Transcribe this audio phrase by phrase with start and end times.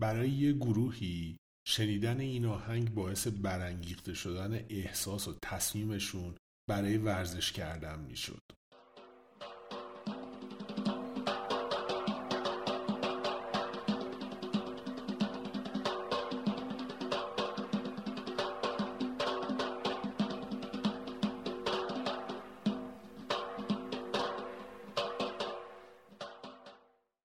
[0.00, 1.36] برای یه گروهی
[1.66, 6.34] شنیدن این آهنگ باعث برانگیخته شدن احساس و تصمیمشون
[6.68, 8.42] برای ورزش کردن می‌شد.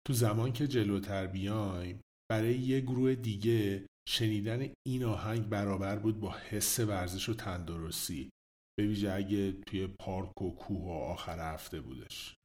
[0.07, 2.01] تو زمان که جلوتر بیایم
[2.31, 8.29] برای یه گروه دیگه شنیدن این آهنگ برابر بود با حس ورزش و تندرستی
[8.79, 12.35] به ویژه اگه توی پارک و کوه و آخر هفته بودش.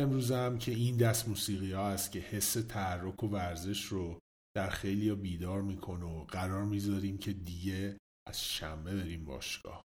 [0.00, 4.18] امروز هم که این دست موسیقی ها است که حس تحرک و ورزش رو
[4.56, 7.96] در خیلی بیدار می‌کنه و قرار می‌ذاریم که دیگه
[8.28, 9.82] از شنبه بریم باشگاه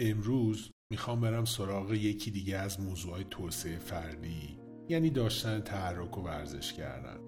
[0.00, 6.72] امروز می‌خوام برم سراغ یکی دیگه از موضوعهای توسعه فردی یعنی داشتن تحرک و ورزش
[6.72, 7.18] کردن.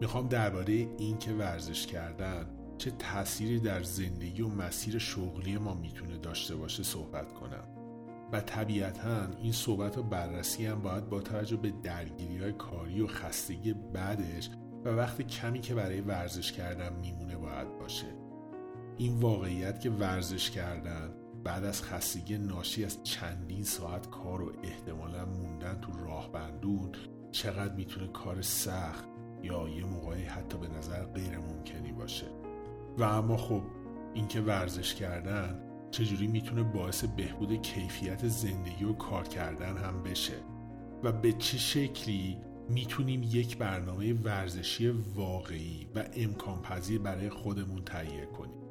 [0.00, 2.46] می‌خوام درباره این که ورزش کردن
[2.78, 7.68] چه تأثیری در زندگی و مسیر شغلی ما می‌تونه داشته باشه صحبت کنم.
[8.32, 13.06] و طبیعتا این صحبت و بررسی هم باید با توجه به درگیری های کاری و
[13.06, 14.50] خستگی بعدش
[14.84, 18.16] و وقت کمی که برای ورزش کردن میمونه باید باشه.
[18.96, 21.17] این واقعیت که ورزش کردن
[21.48, 26.92] بعد از خستگی ناشی از چندین ساعت کار و احتمالا موندن تو راه بندون
[27.32, 29.04] چقدر می‌تونه کار سخت
[29.42, 32.26] یا یه موقعی حتی به نظر غیر ممکنی باشه؟
[32.98, 33.62] و اما خب
[34.14, 35.60] اینکه ورزش کردن
[35.90, 40.38] چجوری می‌تونه باعث بهبود کیفیت زندگی و کار کردن هم بشه؟
[41.02, 42.38] و به چه شکلی
[42.68, 48.67] می‌تونیم یک برنامه ورزشی واقعی و امکان پذیر برای خودمون تهیه کنیم؟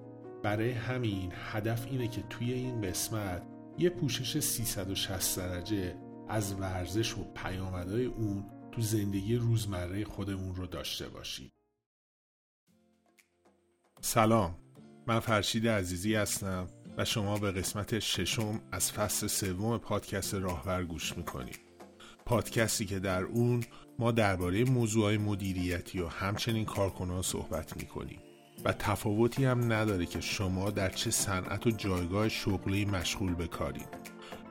[0.47, 3.43] برای همین هدف اینه که توی این قسمت
[3.77, 5.95] یه پوشش 360 درجه
[6.29, 11.51] از ورزش و پیامدهای اون تو زندگی روزمره خودمون رو داشته باشیم.
[14.01, 14.55] سلام
[15.07, 21.17] من فرشید عزیزی هستم و شما به قسمت ششم از فصل سوم پادکست راهور گوش
[21.17, 21.59] می‌کنید.
[22.25, 23.63] پادکستی که در اون
[23.99, 28.19] ما درباره موضوعهای مدیریتی و همچنین کارکنان صحبت می‌کنیم.
[28.67, 33.49] و تفاوتی هم نداره که شما در چه صنعت و جایگاه شغلی مشغول به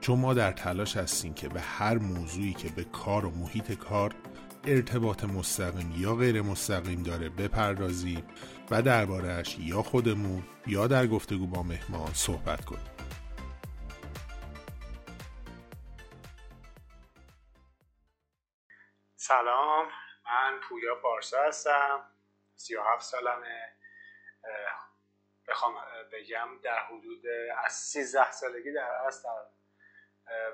[0.01, 4.15] چون ما در تلاش هستیم که به هر موضوعی که به کار و محیط کار
[4.67, 8.25] ارتباط مستقیم یا غیر مستقیم داره بپردازیم
[8.71, 12.91] و دربارهش یا خودمون یا در گفتگو با مهمان صحبت کنیم.
[19.17, 19.87] سلام
[20.25, 22.01] من پویا پارسا هستم
[22.57, 23.76] 37 سالمه.
[25.49, 25.75] بخوام
[26.13, 27.27] بگم در حدود
[27.65, 29.47] از 13 سالگی در از در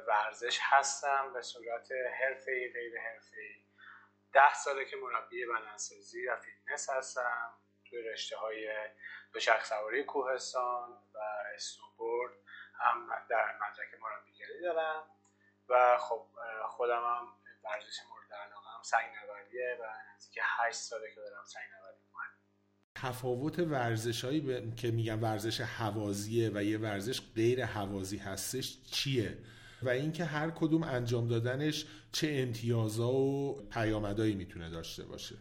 [0.06, 1.88] ورزش هستم به صورت
[2.20, 3.64] حرفه‌ای غیر حرفه‌ای
[4.32, 7.54] ده ساله که مربی بدنسازی و فیتنس هستم
[7.84, 8.88] توی رشته های
[9.32, 11.18] دوچرخ سواری کوهستان و
[11.54, 12.32] اسنوبورد
[12.74, 15.10] هم در مدرک مربیگری دارم
[15.68, 16.26] و خب
[16.66, 17.28] خودم هم
[17.64, 21.81] ورزش مورد علاقه هم سنگ نوردیه و نزدیک 8 ساله که دارم سنگ
[22.94, 29.38] تفاوت ورزش هایی که میگن ورزش حوازیه و یه ورزش غیر حوازی هستش چیه؟
[29.82, 35.34] و اینکه هر کدوم انجام دادنش چه امتیازا و پیامدهایی می‌تونه داشته باشه.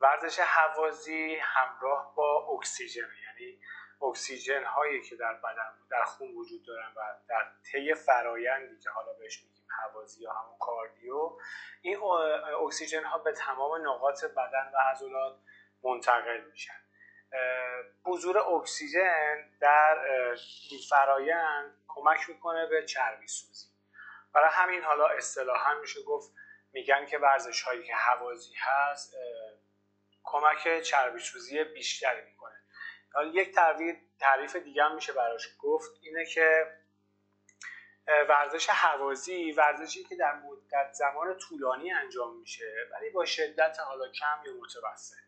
[0.00, 3.58] ورزش حوازی همراه با اکسیژن یعنی
[4.02, 9.12] اکسیژن هایی که در بدن در خون وجود دارن و در طی فرایندی که حالا
[9.18, 11.38] بهش میگیم حوازی یا همون کاردیو
[11.82, 11.98] این
[12.66, 15.36] اکسیژن ها به تمام نقاط بدن و عضلات
[15.84, 16.83] منتقل میشن.
[18.04, 19.98] حضور اکسیژن در
[20.70, 23.68] این فرایند کمک می‌کنه به چربی سوزی.
[24.32, 26.32] برای همین حالا اصطلاحا میشه گفت
[26.72, 29.16] میگن که ورزش هایی که حوازی هست
[30.24, 32.60] کمک چربی سوزی بیشتری می‌کنه.
[33.12, 33.54] حالا یک
[34.20, 36.66] تعریف دیگه هم میشه براش گفت اینه که
[38.06, 44.42] ورزش هوازی ورزشی که در مدت زمان طولانی انجام میشه ولی با شدت حالا کم
[44.46, 45.23] یا متوسط.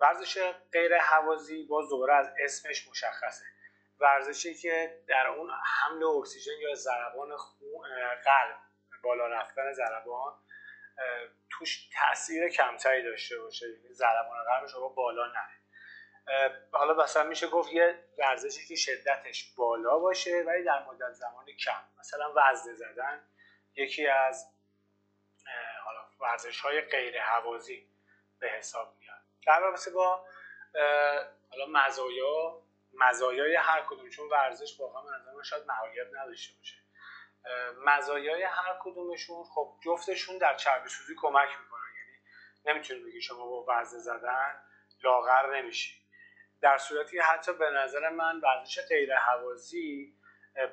[0.00, 3.44] ورزش غیر هوازی باز دوباره از اسمش مشخصه.
[3.98, 7.36] ورزشی که در اون حمل اکسیژن یا ضربان
[8.24, 8.56] قلب
[9.02, 10.34] بالا رفتن ضربان
[11.50, 13.66] توش تاثیر کمتری داشته باشه.
[13.68, 15.60] یعنی ضربان قلب شما بالا نره.
[16.72, 21.82] حالا مثلا میشه گفت یه ورزشی که شدتش بالا باشه ولی در مدت زمانی کم.
[21.98, 23.28] مثلا وزنه زدن
[23.74, 24.46] یکی از
[25.84, 27.90] حالا ورزش های غیر هوازی
[28.38, 28.99] به حساب
[29.46, 30.26] در رابطه با
[31.50, 36.76] حالا مزایا مزایای هر کدوم چون ورزش واقعا نظر شاید معایب نداشته باشه.
[37.84, 41.80] مزایای هر کدومشون خب جفتشون در چربی سوزی کمک می‌کنن.
[41.96, 42.18] یعنی
[42.64, 44.62] نمی‌تونی بگی شما با وزن زدن
[45.02, 46.00] لاغر نمیشی.
[46.60, 50.14] در صورتی حتی به نظر من ورزش غیر حوازی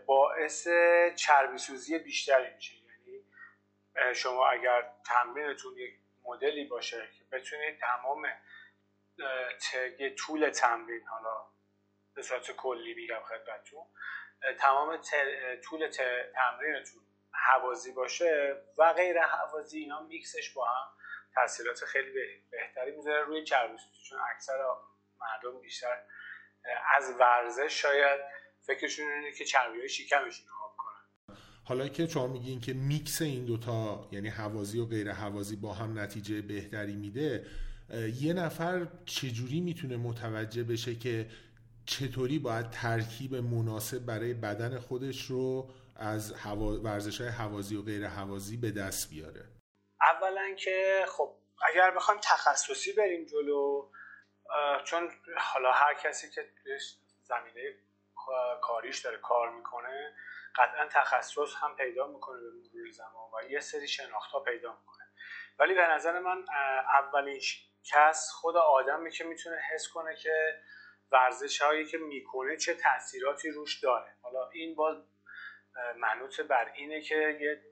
[0.05, 0.67] باعث
[1.15, 2.75] چربی سوزی بیشتری میشه.
[2.75, 3.25] یعنی
[4.15, 8.27] شما اگر تمرینتون یک مدلی باشه که بتونید تمام
[10.17, 11.45] طول تمرین حالا
[12.13, 13.85] به صورت کلی میگم خدمتتون
[14.59, 15.01] تمام
[15.63, 15.87] طول
[16.33, 20.87] تمرینتون حوازی باشه و غیر حوازی اینا میکسش با هم
[21.35, 22.11] تاثیرات خیلی
[22.51, 23.77] بهتری می‌ذاره روی چربی
[24.09, 24.57] چون اکثر
[25.19, 26.03] مردم بیشتر
[26.95, 28.21] از ورزش شاید
[28.61, 31.37] فکرشون اینه که چربی های شکمشون آب کنن.
[31.65, 35.99] حالا که شما میگین که میکس این دوتا یعنی حوازی و غیر حوازی با هم
[35.99, 37.45] نتیجه بهتری میده
[38.21, 41.29] یه نفر چجوری می‌تونه متوجه بشه که
[41.85, 46.33] چطوری باید ترکیب مناسب برای بدن خودش رو از
[46.83, 49.45] ورزش های حوازی و غیر حوازی به دست بیاره؟
[50.01, 51.35] اولا که خب
[51.67, 53.89] اگر بخوایم تخصصی بریم جلو
[54.85, 56.41] چون حالا هر کسی که
[57.23, 57.61] زمینه
[58.61, 60.13] کاریش داره کار می‌کنه
[60.55, 65.05] قطعا تخصص هم پیدا می‌کنه به مرور زمان و یه سری شناخت ها پیدا می‌کنه.
[65.59, 66.45] ولی به نظر من
[66.93, 67.39] اولین
[67.91, 70.61] کس خود آدمی که می‌تونه حس کنه که
[71.11, 74.15] ورزش هایی که می‌کنه چه تاثیراتی روش داره.
[74.21, 74.97] حالا این باز
[75.97, 77.63] منوط بر اینه که یه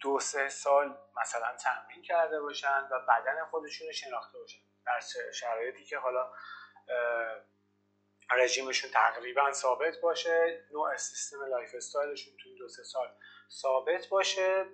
[0.00, 4.60] دو سه سال مثلا تمرین کرده باشن و بدن خودشون رو شناخته باشن.
[4.86, 5.00] در
[5.32, 6.32] شرایطی که حالا
[8.30, 13.08] رژیمشون تقریبا ثابت باشه نوع سیستم lifestyle شون تو دو سه سال
[13.50, 14.66] ثابت باشه.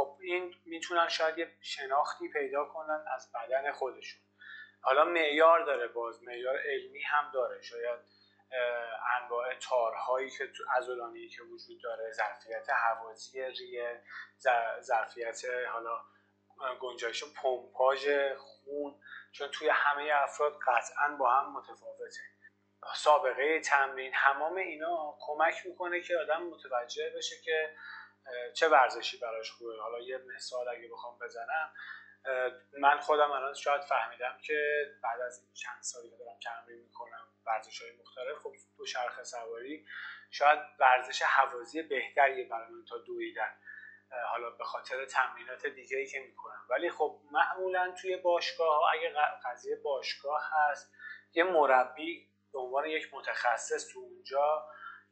[0.00, 4.20] خب این می‌تونن شاید یه شناختی پیدا کنن از بدن خودشون.
[4.80, 7.62] حالا معیار داره باز معیار علمی هم داره.
[7.62, 7.98] شاید
[9.16, 14.02] انواع تارهایی که تو عضلانی که وجود داره ظرفیت حوازی ریه
[14.80, 15.42] ظرفیت
[15.72, 16.00] حالا
[16.80, 18.08] گنجایش پمپاژ
[18.38, 19.00] خون
[19.32, 22.20] چون توی همه افراد قطعا با هم متفاوته.
[22.94, 27.76] سابقه تمرین همام اینا کمک می‌کنه که آدم متوجه بشه که
[28.54, 31.72] چه ورزشی براش خوبه؟ حالا یه مثال اگه بخوام بزنم
[32.78, 37.28] من خودم الان شاید فهمیدم که بعد از این چند سالی که دارم تمرین می‌کنم
[37.46, 39.86] ورزش های مختلف خب دو شرخ سواری
[40.30, 43.56] شاید ورزش حوازی بهتری برای من تا دویدن.
[44.26, 46.66] حالا به خاطر تمرینات دیگه ای که می‌کنم.
[46.70, 50.92] ولی خب معمولا توی باشگاه اگه قضیه باشگاه هست
[51.32, 54.66] یه مربی به عنوان یک متخصص تو اونجا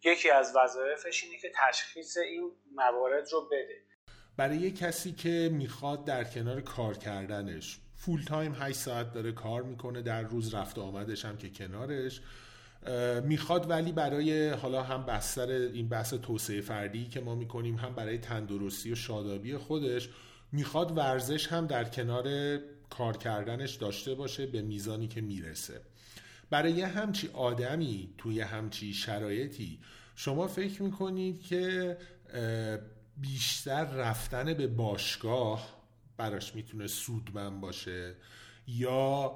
[0.05, 3.83] یکی از وظایفش اینه که تشخیص این موارد رو بده.
[4.37, 9.62] برای یه کسی که می‌خواد در کنار کار کردنش فول تایم 8 ساعت داره کار
[9.62, 12.21] می‌کنه در روز رفت آمدش هم که کنارش
[13.25, 18.19] می‌خواد ولی برای حالا هم بستر این بحث توسعه فردی که ما می‌کنیم هم برای
[18.19, 20.09] تندرستی و شادابی خودش
[20.52, 22.59] می‌خواد ورزش هم در کنار
[22.90, 25.81] کار کردنش داشته باشه به میزانی که می‌رسه.
[26.50, 29.78] برای یه همچی آدمی توی همچی شرایطی
[30.14, 31.97] شما فکر می‌کنید که
[33.17, 35.85] بیشتر رفتن به باشگاه
[36.17, 38.14] براش می‌تونه سودمند باشه
[38.67, 39.33] یا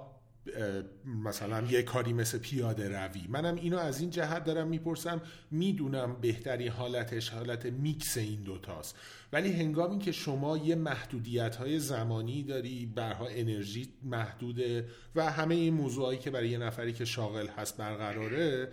[1.04, 5.23] مثلا یه کاری مثل پیاده روی؟ منم اینو از این جهت دارم می‌پرسم.
[5.50, 8.97] می‌دونم بهتری حالتش حالت میکس این دوتاست.
[9.33, 15.75] ولی هنگامی که شما یه محدودیت های زمانی داری برها انرژی محدوده و همه این
[15.75, 18.73] موضوعایی که برای یه نفری که شاغل هست برقراره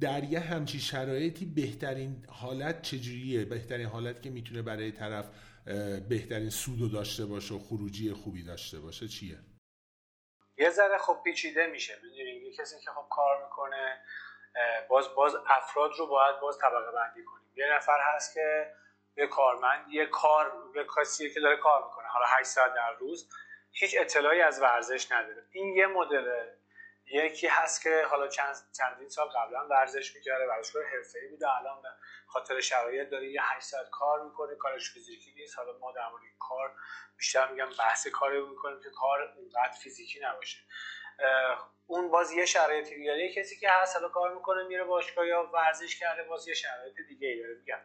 [0.00, 5.26] در یه همچی شرایطی بهترین حالت چجوریه؟ بهترین حالت که می‌تونه برای طرف
[6.08, 9.38] بهترین سودو داشته باشه و خروجی خوبی داشته باشه چیه؟
[10.58, 13.96] یه ذره خب پیچیده میشه می‌دونید یه کسی که خب کار می‌کنه
[14.88, 17.48] باز باز افراد رو باید باز طبقه بندی کنیم.
[17.56, 18.66] یه نفر هست که
[19.16, 23.30] یه کارمند یه کار یه کسیه که داره کار می‌کنه حالا 8 ساعت در روز
[23.72, 25.44] هیچ اطلاعی از ورزش نداره.
[25.52, 26.46] این یه مدل
[27.12, 31.88] یکی هست که حالا چند چندین سال قبلا ورزش می‌کرده ورزشکار حرفه‌ای بوده الان به
[32.26, 35.58] خاطر شرایط داره یه 8 ساعت کار می‌کنه کارش فیزیکی نیست.
[35.58, 36.74] حالا ما در مورد کار
[37.16, 40.58] بیشتر میگم بحث کاری می‌کنیم که کار اونقدر فیزیکی نباشه.
[41.86, 45.98] اون باز یه شرایطی دیگه کسی که هست حالا کار می‌کنه میره باشگاه یا ورزش
[45.98, 47.54] کرده باز یه شرایط دیگه ای داره.
[47.54, 47.78] میگم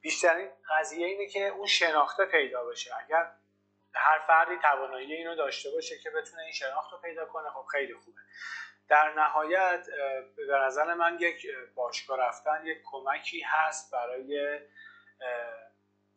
[0.00, 2.90] بیشترین قضیه اینه که اون شناخته پیدا بشه.
[3.04, 3.32] اگر
[3.94, 7.94] هر فردی توانایی اینو داشته باشه که بتونه این شناخت رو پیدا کنه خب خیلی
[7.94, 8.20] خوبه.
[8.88, 9.86] در نهایت
[10.36, 14.60] به نظر من یک باشگاه رفتن یک کمکی هست برای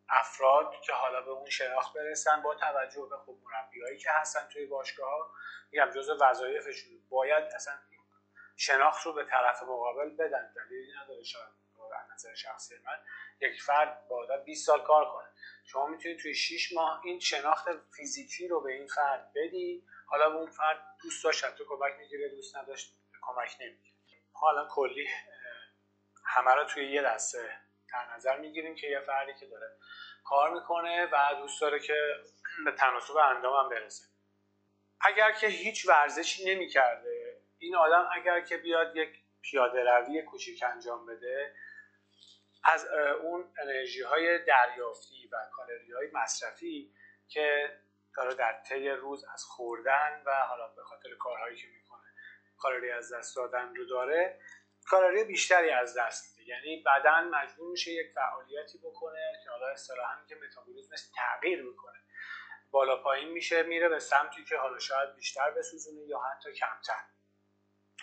[0.09, 4.65] افراد که حالا به اون شناخت برسن با توجه به خب مربیایی که هستن توی
[4.65, 5.31] باشگاه ها
[5.71, 7.73] میگم جزء وظایفشون باید اصلا
[8.55, 10.53] شناخت رو به طرف مقابل بدن.
[10.53, 11.60] دلیلی نداره شاید.
[12.13, 12.99] نظر شخصی من
[13.41, 15.27] یک فرد با 20 سال کار کنه.
[15.65, 19.85] شما می‌تونید توی 6 ماه این شناخت فیزیکی رو به این فرد بدی.
[20.05, 23.91] حالا اون فرد دوست داشت تو کمک می‌گیره دوست نداشت کمک نمی‌گیره.
[24.33, 25.07] حالا کلی
[26.25, 27.57] همه رو توی یه دسته
[27.93, 29.77] در نظر می‌گیریم که یه فردی که داره
[30.23, 31.95] کار می‌کنه و دوست داره که
[32.65, 34.05] به تناسب اندامم برسه.
[35.01, 41.05] اگر که هیچ ورزشی نمی‌کرده این آدم اگر که بیاد یک پیاده روی کوچیک انجام
[41.05, 41.55] بده
[42.63, 42.87] از
[43.21, 46.93] اون انرژی های دریافتی و کالری های مصرفی
[47.27, 47.77] که
[48.15, 52.07] داره در طی روز از خوردن و حالا به خاطر کارهایی که می‌کنه
[52.57, 54.39] کالری از دست دادن رو داره
[54.85, 56.49] کالری بیشتری از دست میده.
[56.49, 61.97] یعنی بدن مجبور میشه یک فعالیتی بکنه که حالا اصطلاحا که متابولیسمش تغییر می‌کنه.
[62.71, 67.03] بالا پایین میشه میره به سمتی که حالا شاید بیشتر بسوزونه یا حتی کمتر.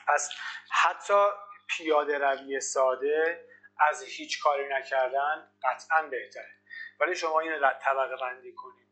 [0.06, 0.30] پس
[0.70, 1.26] حتی
[1.68, 3.48] پیاده روی ساده
[3.80, 6.54] از هیچ کاری نکردن قطعا بهتره.
[7.00, 8.88] ولی شما این طبقه بندی کنی.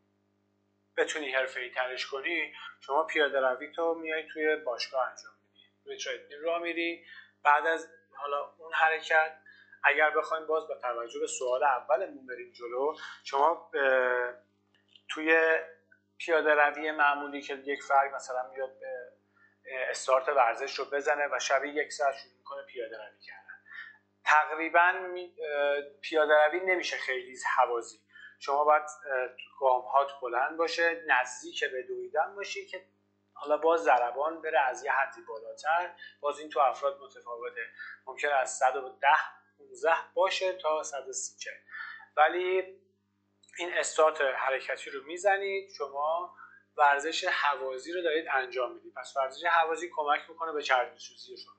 [0.97, 5.67] بتونی حرفه ای ترش کنی شما پیاده روی تو میای توی باشگاه انجام میدی.
[5.83, 7.05] توی تریدمیل را میری.
[7.43, 9.37] بعد از حالا اون حرکت
[9.83, 13.71] اگر بخوایم باز با توجه به سوال اولمون بریم جلو شما
[15.09, 15.57] توی
[16.17, 18.77] پیاده روی معمولی که یک فرد مثلا میاد
[19.89, 23.46] استارت ورزش رو بزنه و شبیه یک ساعت شروع می‌کنه پیاده روی کردن.
[24.27, 24.93] تقریبا
[26.01, 27.99] پیاده روی نمیشه خیلی حوازی.
[28.39, 28.83] شما باید
[29.59, 32.85] گام هات بلند باشه نزدیک به دویدن باشی که
[33.33, 35.95] حالا باز ضربان بره از یه حدی بالاتر.
[36.19, 37.61] باز این تو افراد متفاوته.
[38.05, 39.07] ممکن از 110
[39.57, 41.49] 15 باشه تا 130
[42.17, 42.63] ولی
[43.57, 46.35] این استارت حرکتی رو می‌زنید شما
[46.77, 48.93] ورزش حوازی رو دارید انجام می‌دید.
[48.93, 51.56] پس ورزش حوازی کمک می‌کنه به چربی سوزی شما.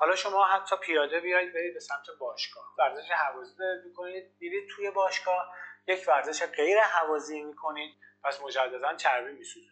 [0.00, 2.64] حالا شما حتی پیاده بیاید برید به سمت باشگاه.
[2.78, 5.54] ورزش حوازی دارید می‌کنید میرید توی باشگاه
[5.88, 9.70] یک ورزش غیر حوازی می‌کنید پس مجددا چربی میسوزید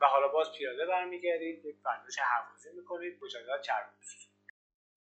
[0.00, 4.30] و حالا باز پیاده برمیگردید یک ورزش حوازی می‌کنید مجددا چربی میسوزید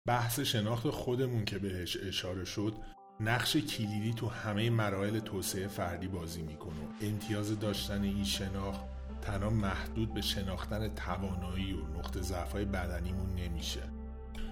[0.07, 2.73] بحث شناخت خودمون که بهش اشاره شد
[3.19, 6.87] نقش کلیدی تو همه مراحل توسعه فردی بازی می‌کنه.
[7.01, 8.81] امتیاز داشتن این شناخت
[9.21, 13.96] تنها محدود به شناختن توانایی و نقطه ضعف‌های بدنیمون نمیشه.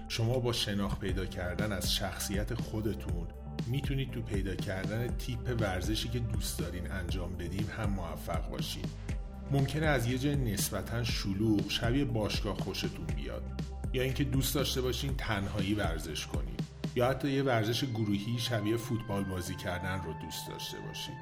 [0.08, 3.26] شما با شناخت پیدا کردن از شخصیت خودتون
[3.66, 8.84] می‌تونید تو پیدا کردن تیپ ورزشی که دوست دارین انجام بدین هم موفق باشین.
[9.50, 13.42] ممکنه از یه جای نسبتا شلوغ شبیه باشگاه خوشتون بیاد.
[13.92, 16.56] یا اینکه دوست داشته باشین تنهایی ورزش کنین.
[16.96, 21.14] یا حتی یه ورزش گروهی شبیه فوتبال بازی کردن رو دوست داشته باشین.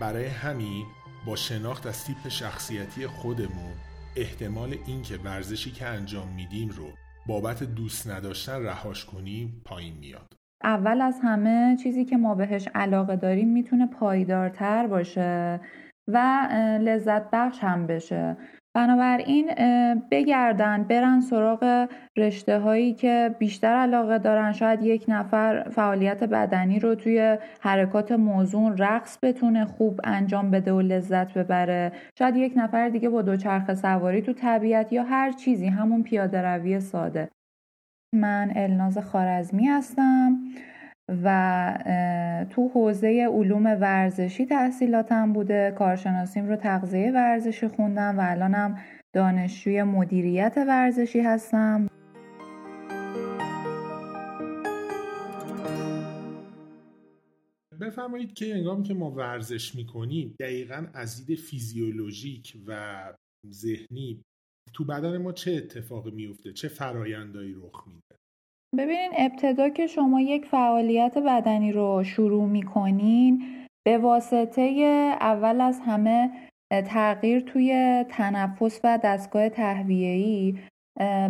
[0.00, 0.86] برای همین
[1.26, 3.74] با شناخت از تیپ شخصیتی خودمون
[4.16, 6.92] احتمال اینکه ورزشی که انجام میدیم رو
[7.28, 10.32] بابت دوست نداشتن رهاش کنیم پایین میاد.
[10.64, 15.60] اول از همه چیزی که ما بهش علاقه داریم می‌تونه پایدارتر باشه
[16.08, 16.48] و
[16.80, 18.36] لذت بخش هم بشه.
[18.74, 19.50] بنابراین
[20.10, 26.94] بگردن برن سراغ رشته هایی که بیشتر علاقه دارن شاید یک نفر فعالیت بدنی رو
[26.94, 31.92] توی حرکات موزون رقص بتونه خوب انجام بده و لذت ببره.
[32.18, 36.80] شاید یک نفر دیگه با دوچرخه سواری تو طبیعت یا هر چیزی همون پیاده روی
[36.80, 37.28] ساده.
[38.14, 40.38] من الناز خارزمی هستم.
[41.08, 48.78] و تو حوزه علوم ورزشی تحصیلاتم بوده کارشناسیم رو تغذیه ورزشی خوندم و الانم
[49.14, 51.88] دانشجوی مدیریت ورزشی هستم.
[57.80, 63.02] بفرمایید که انگام که ما ورزش می‌کنیم دقیقا از دید فیزیولوژیک و
[63.50, 64.22] ذهنی
[64.74, 68.07] تو بدن ما چه اتفاقی میفته چه فرایندهایی رخ میده؟
[68.76, 73.42] ببینین ابتدا که شما یک فعالیت بدنی رو شروع می‌کنین
[73.86, 74.62] به واسطه
[75.20, 76.30] اول از همه
[76.86, 80.54] تغییر توی تنفس و دستگاه تهویه‌ای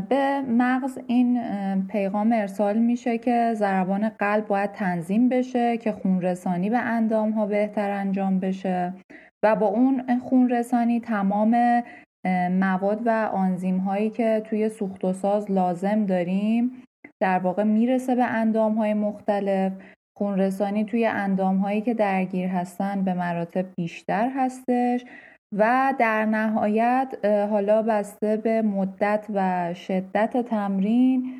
[0.08, 1.40] به مغز این
[1.86, 7.90] پیغام ارسال میشه که ضربان قلب باید تنظیم بشه که خونرسانی به اندام ها بهتر
[7.90, 8.94] انجام بشه
[9.42, 11.82] و با اون خونرسانی تمام
[12.50, 16.82] مواد و آنزیم هایی که توی سوخت و ساز لازم داریم
[17.20, 19.72] در واقع می‌رسه به اندام های مختلف.
[20.18, 25.04] خونرسانی توی اندام هایی که درگیر هستن به مراتب بیشتر هستش
[25.56, 31.34] و در نهایت حالا بسته به مدت و شدت تمرین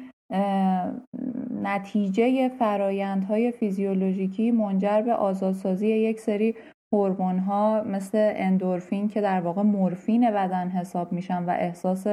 [1.63, 6.55] نتیجه فرایندهای فیزیولوژیکی منجر به آزادسازی یک سری
[6.93, 12.07] هورمون ها مثل اندورفین که در واقع مورفین بدن حساب میشن و احساس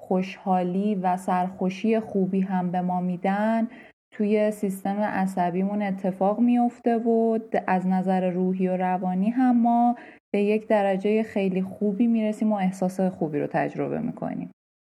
[0.00, 3.68] خوشحالی و سرخوشی خوبی هم به ما میدن.
[4.12, 9.96] توی سیستم عصبیمون اتفاق میفته و از نظر روحی و روانی هم ما
[10.34, 14.50] به یک درجه خیلی خوبی می‌رسیم و احساس خوبی رو تجربه می‌کنیم.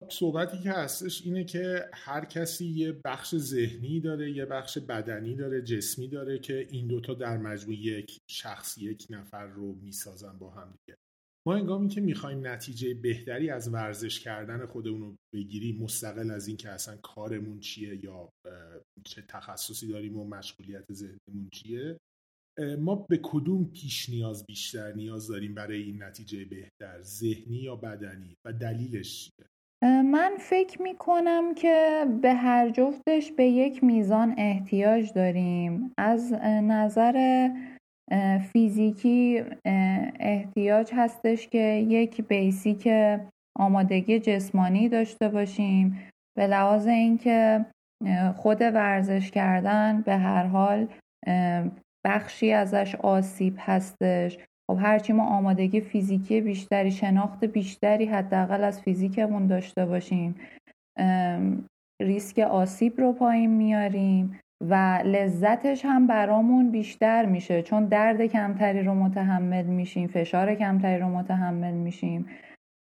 [0.09, 5.61] صحبتی که هستش اینه که هر کسی یه بخش ذهنی داره یه بخش بدنی داره
[5.61, 10.73] جسمی داره که این دوتا در مجموع یک شخص یک نفر رو می‌سازن با هم
[10.85, 10.97] دیگه.
[11.47, 16.69] ما انگامی که می‌خوایم نتیجه بهتری از ورزش کردن خودمون رو بگیریم مستقل از اینکه
[16.69, 18.29] اصلا کارمون چیه یا
[19.05, 21.97] چه تخصصی داریم و مشغولیت ذهنمون چیه
[22.79, 28.35] ما به کدوم پیش نیاز بیشتر نیاز داریم برای این نتیجه بهتر ذهنی یا بدنی؟
[28.45, 29.45] و دلیلش چیه؟
[30.01, 35.93] من فکر می کنم که به هر جفتش به یک میزان احتیاج داریم.
[35.97, 37.49] از نظر
[38.53, 39.43] فیزیکی
[40.19, 42.89] احتیاج هستش که یک بیسیک
[43.59, 45.99] آمادگی جسمانی داشته باشیم.
[46.37, 47.65] به لحاظ اینکه
[48.35, 50.87] خود ورزش کردن به هر حال
[52.05, 54.37] بخشی ازش آسیب هستش.
[54.71, 60.35] خب هرچی ما آمادگی فیزیکی بیشتری شناخت بیشتری حداقل از فیزیکمون داشته باشیم
[62.01, 64.39] ریسک آسیب رو پایین میاریم.
[64.61, 67.61] و لذتش هم برامون بیشتر میشه.
[67.61, 72.25] چون درد کمتری رو متحمل میشیم فشار کمتری رو متحمل میشیم.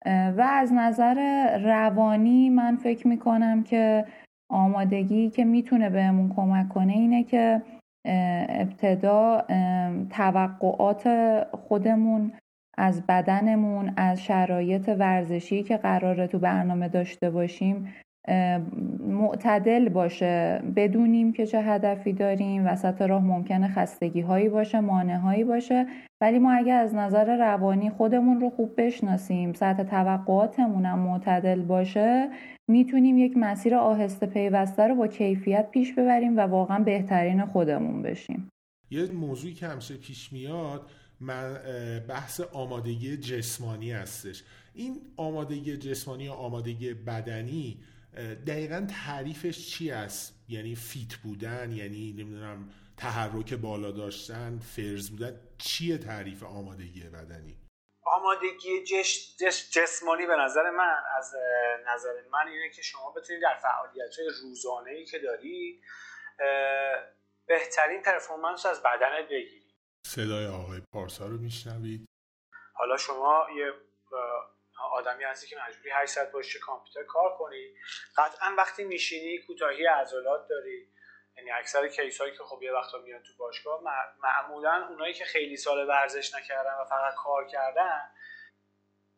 [0.07, 4.05] و از نظر روانی من فکر می‌کنم که
[4.51, 7.63] آمادگی که می‌تونه بهمون کمک کنه اینه که
[8.49, 9.45] ابتدا
[10.11, 11.09] توقعات
[11.53, 12.33] خودمون
[12.79, 17.95] از بدنمون از شرایط ورزشی که قراره تو برنامه داشته باشیم
[19.01, 20.63] معتدل باشه.
[20.77, 25.87] بدونیم که چه هدفی داریم وسط راه ممکنه خستگی هایی باشه مانع هایی باشه.
[26.21, 32.29] ولی ما اگه از نظر روانی خودمون رو خوب بشناسیم سطح توقعاتمون هم معتدل باشه
[32.69, 38.49] می‌تونیم یک مسیر آهسته پیوسته رو با کیفیت پیش ببریم و واقعا بهترین خودمون بشیم.
[38.91, 40.91] یه موضوعی که همیشه پیش میاد
[42.09, 44.45] بحث آمادگی جسمانی هستش.
[44.75, 47.77] این آمادگی جسمانی یا آمادگی بدنی
[48.47, 55.99] دقیقا تعریفش چی است؟ یعنی فیت بودن یعنی نمی‌دونم تحرک بالا داشتن فرز بودن چیه
[55.99, 57.59] تعریف آمادگی بدنی؟
[58.03, 61.35] آمادگی جش جسمانی به نظر من از
[61.87, 65.81] نظر من اینه که شما بتونید در فعالیت های روزانه ای که داری
[67.47, 69.75] بهترین پرفورمنس از بدنت بگیری.
[70.07, 72.07] صدای آقای پارسا رو میشنوید.
[72.73, 73.73] حالا شما یه
[74.97, 77.75] آدمی هستی که مجبوری 8 ساعت باشه کامپیوتر کار کنی.
[78.17, 80.89] قطعا وقتی میشینی کوتاهی عضلات داری.
[81.37, 83.83] یعنی اکثر کیس هایی که خب یه وقتا میان تو باشگاه
[84.23, 88.11] معمولا اونایی که خیلی سال ورزش نکردن و فقط کار کردن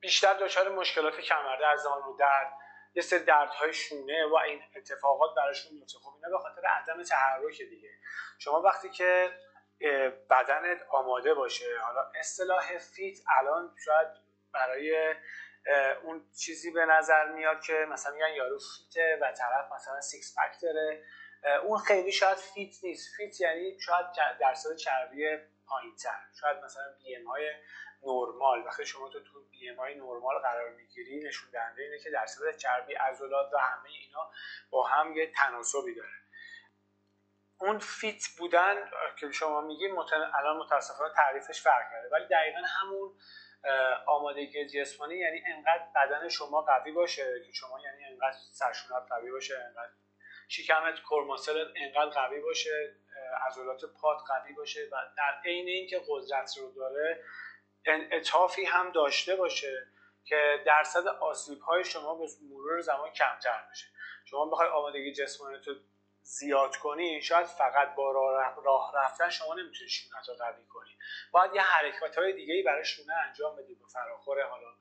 [0.01, 2.53] بیشتر دچار مشکلات کمر زمان رو درد.
[2.95, 5.99] یه سری دردهای شونه و این اتفاقات براشون میفته.
[5.99, 7.91] خب اینا به خاطر عدم تحرک دیگه.
[8.39, 9.31] شما وقتی که
[10.31, 14.09] بدنت آماده باشه حالا اصطلاح فیت الان شاید
[14.53, 15.15] برای
[16.03, 20.35] اون چیزی به نظر میاد که مثلا میگن یارو fit ه و طرف مثلا six
[20.39, 21.05] pack داره.
[21.63, 23.17] اون خیلی شاید fit نیست.
[23.17, 24.07] fit یعنی شاید
[24.41, 26.21] درصد چربی پایینتر.
[26.41, 27.51] شاید مثلا BMI های
[28.03, 28.67] نرمال.
[28.67, 32.95] وقتی شما تو تو BMI های نرمال قرار می‌گیری نشون دهنده اینه که درصد چربی
[32.95, 34.31] عضلات و همه اینا
[34.71, 36.09] با هم یه تناسبی داره.
[37.61, 39.89] اون fit بودن که شما میگی
[40.35, 42.09] الان متاسفانه تعریفش فرق کرده.
[42.09, 43.15] ولی دقیقا همون
[44.07, 49.55] آمادگی جسمانی یعنی انقدر بدن شما قوی باشه که شما یعنی انقدر سرشونت قوی باشه
[49.69, 49.93] انقدر
[50.49, 52.95] شکمت کرماسل انقدر قوی باشه
[53.47, 57.25] عضلات پات قوی باشه و در عین اینکه قدرت رو داره
[57.85, 59.87] انعطافی هم داشته باشه
[60.25, 63.87] که درصد آسیب های شما به مرور زمان کمتر بشه.
[64.25, 65.75] شما بخوای آمادگی جسمانی تو
[66.29, 68.13] زیاد کنی شاید فقط با
[68.65, 70.99] راه رفتن شما نمی‌تونی شونت رو قوی کنی.
[71.33, 73.75] باید یه حرکت های دیگه ای برای شونه انجام بدی.
[73.75, 74.75] به فراخور حالا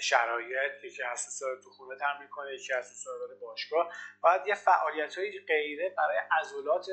[0.00, 3.92] شرایط یکی اساس تو خونه تمرین کنه یکی اساس داره باشگاه.
[4.20, 6.86] باید یه فعالیت های غیره برای عضلات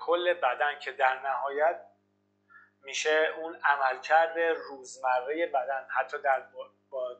[0.00, 1.80] کل بدن که در نهایت
[2.82, 5.86] میشه اون عملکرد روزمره بدن.
[5.90, 6.48] حتی در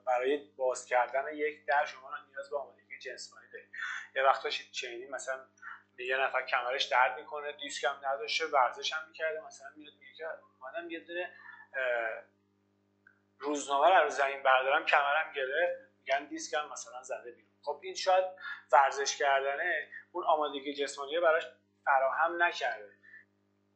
[0.07, 3.73] برای باز کردن یک در شما نیاز به آمادگی جسمانی دارید
[4.17, 5.45] یه وقتا چینی مثلا
[5.97, 10.15] به یه نفر کمرش درد می‌کنه دیسک هم نداشته ورزش هم می‌کرده مثلا میاد میگه
[10.15, 10.29] که
[10.63, 11.33] منم یه دونه
[13.39, 17.51] روزنامه رو زمین بردارم کمرم گرفت میگن دیسک هم مثلا زده بیرون.
[17.63, 18.25] خب این شاید
[18.73, 21.47] ورزش کردنه اون آمادگی جسمانی براش
[21.85, 22.93] فراهم نکرده.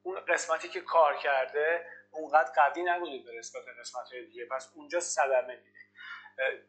[0.03, 4.47] اون قسمتی که کار کرده اونقدر قوی نبوده به نسبت قسمت های دیگه.
[4.47, 5.79] پس اونجا صدمه دیده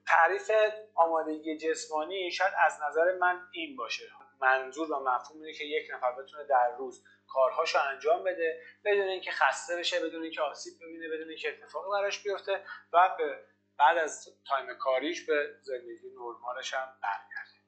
[0.07, 0.51] تعریف
[0.95, 4.03] آمادگی جسمانی شاید از نظر من این باشه.
[4.41, 9.31] منظور و مفهوم اینه که یک نفر بتونه در روز کارهاشو انجام بده بدون اینکه
[9.31, 13.39] خسته بشه بدون اینکه آسیب ببینه بدون اینکه اتفاقی براش بیفته و به
[13.79, 17.61] بعد از تایم کاریش به زندگی نرمالش هم برگرده.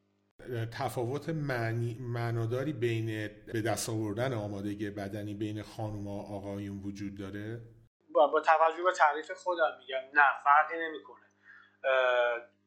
[0.78, 7.62] تفاوت معنی معناداری بین به دست آوردن آمادگی بدنی بین خانم و آقایون وجود داره؟
[8.14, 11.23] با, با توجه به تعریف خودم میگم نه فرقی نمی‌کنه.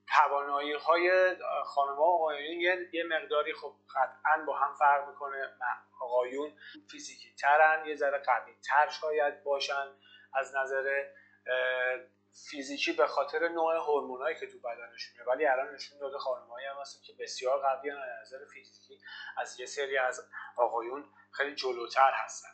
[0.08, 5.56] توانایی های خانم و آقایون یه،, یه مقداری خب قطعا با هم فرق می‌کنه.
[6.00, 6.52] آقایون
[6.90, 9.86] فیزیکی ترن یه ذره قوی تر شاید باشن.
[10.34, 11.04] از نظر
[12.50, 17.02] فیزیکی به خاطر نوع هورمونایی که تو بدنشونه ولی الان نشون داده خانمایی هم هستن
[17.06, 19.00] که بسیار قوی از نظر فیزیکی
[19.36, 22.48] از یه سری از آقایون خیلی جلوتر هستن.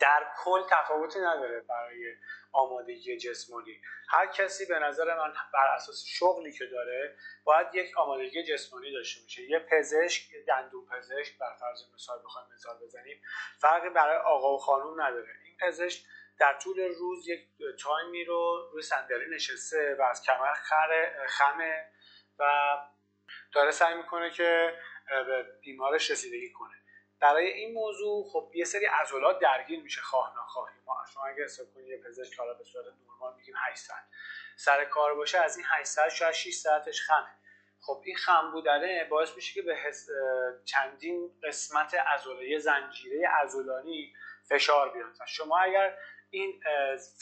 [0.00, 2.14] در کل تفاوتی نداره برای
[2.52, 3.80] آمادگی جسمانی.
[4.08, 9.22] هر کسی به نظر من بر اساس شغلی که داره باید یک آمادگی جسمانی داشته
[9.22, 9.42] باشه.
[9.42, 13.22] یه پزشک یه دندون پزشک بر فرض مثال بخوایم مثال بزنیم
[13.58, 15.28] فرقی برای آقا و خانوم نداره.
[15.44, 16.02] این پزشک
[16.38, 17.48] در طول روز یک
[17.82, 20.54] تایمی رو روی صندلی نشسته و از کمر
[21.28, 21.92] خمه
[22.38, 22.76] و
[23.52, 26.74] داره سعی می‌کنه که به بیمارش رسیدگی کنه.
[27.20, 31.66] برای این موضوع خب یه سری عضلات درگیر میشه خواه نخواهی ما شما اگه حساب
[31.74, 34.04] کنید یه پزشک حالا به صورت نرمال میگیم 8 ساعت.
[34.56, 37.34] سر کار باشه از این 8 ساعت شاید 6 ساعتش خمه.
[37.80, 39.76] خب این خم بودنه باعث میشه که به
[40.64, 44.14] چندین قسمت عضله زنجیره عضلانی
[44.48, 45.26] فشار بیاد.
[45.26, 45.98] شما اگر
[46.30, 46.62] این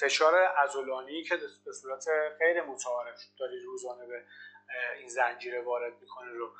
[0.00, 4.24] فشار عضلانی که به صورت غیر متعارف داری روزانه به
[4.96, 6.54] این زنجیره وارد می‌کنه رو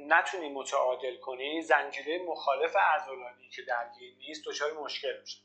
[0.00, 5.38] نتونی متعادل کنی زنجیره مخالف عضلانی که درگیر نیست دچار مشکل میشه.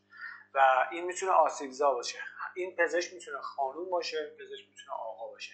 [0.53, 2.17] و این می‌تونه آسیبزا باشه.
[2.55, 5.51] این پزشک می‌تونه خانوم باشه پزشک می‌تونه آقا باشه.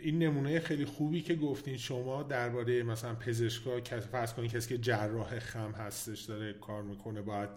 [0.00, 3.80] این نمونه خیلی خوبی که گفتین شما درباره مثلا پزشکا
[4.12, 7.48] فرض کنید کسی که جراح هم هستش داره کار می‌کنه باید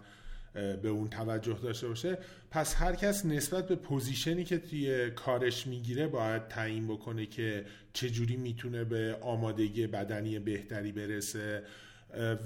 [0.81, 2.17] به اون توجه داشته باشه.
[2.51, 7.65] پس هر کس نسبت به position ی که توی کارش می‌گیره باید تعیین بکنه که
[7.93, 11.63] چجوری می‌تونه به آمادگی بدنی بهتری برسه.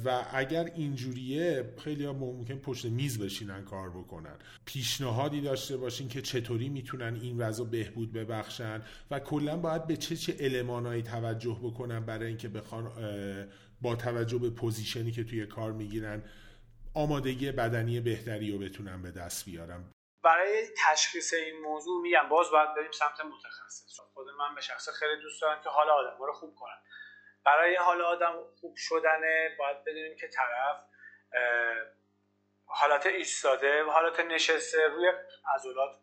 [0.06, 4.40] و اگر اینجوریه خیلی ها ممکن پشت میز بشینن کار بکنن.
[4.66, 10.16] پیشنهادی داشته باشین که چطوری می‌تونن این وضع بهبود ببخشن و کلا باید به چه
[10.16, 12.92] چه المانایی توجه بکنن برای اینکه بخوان
[13.82, 16.24] با توجه به پوزیشنی که توی کار می‌گیرن
[16.94, 19.92] آمادگی بدنی بهتری رو بتونن به دست بیارن.
[20.24, 24.00] برای تشخیص این موضوع میگم باز باید بریم سمت متخصص.
[24.14, 26.82] خود من به شخص خیلی دوست دارم که حال آدم رو خوب کنم.
[27.46, 30.84] برای حال آدم خوب شدنه باید بدونیم که طرف
[32.66, 35.12] حالت ایستاده و حالت نشسته روی
[35.56, 35.96] عضلات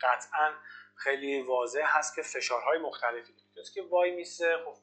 [0.00, 0.54] قطعا
[0.96, 3.68] خیلی واضح هست که فشارهای مختلفی داره.
[3.74, 4.76] که وای میسه خب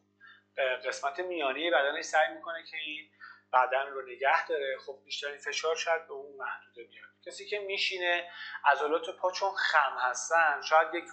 [0.86, 3.12] قسمت میانی بدنش سعی می‌کنه که این
[3.54, 4.78] بدن رو نگه داره.
[4.78, 7.10] خب بیشترین فشار شاید به اون محدوده بیاد.
[7.26, 8.30] کسی که میشینه
[8.66, 11.06] عضلات پا چون خم هستن شاید یک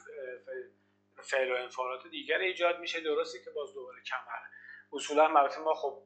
[1.23, 3.01] فعل و انفعالات دیگر ایجاد میشه.
[3.01, 4.43] درسته که باز دوباره کمر
[4.92, 6.02] اصولا البته ما خب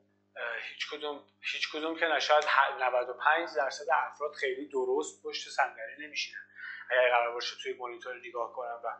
[0.72, 2.44] هیچ کدوم هیچ کدوم که نشاید
[2.80, 6.40] 95 درصد افراد خیلی درست پشت صندلی نمیشینن.
[6.90, 8.92] اگر قرار باشه توی مانیتور نگاه کنن و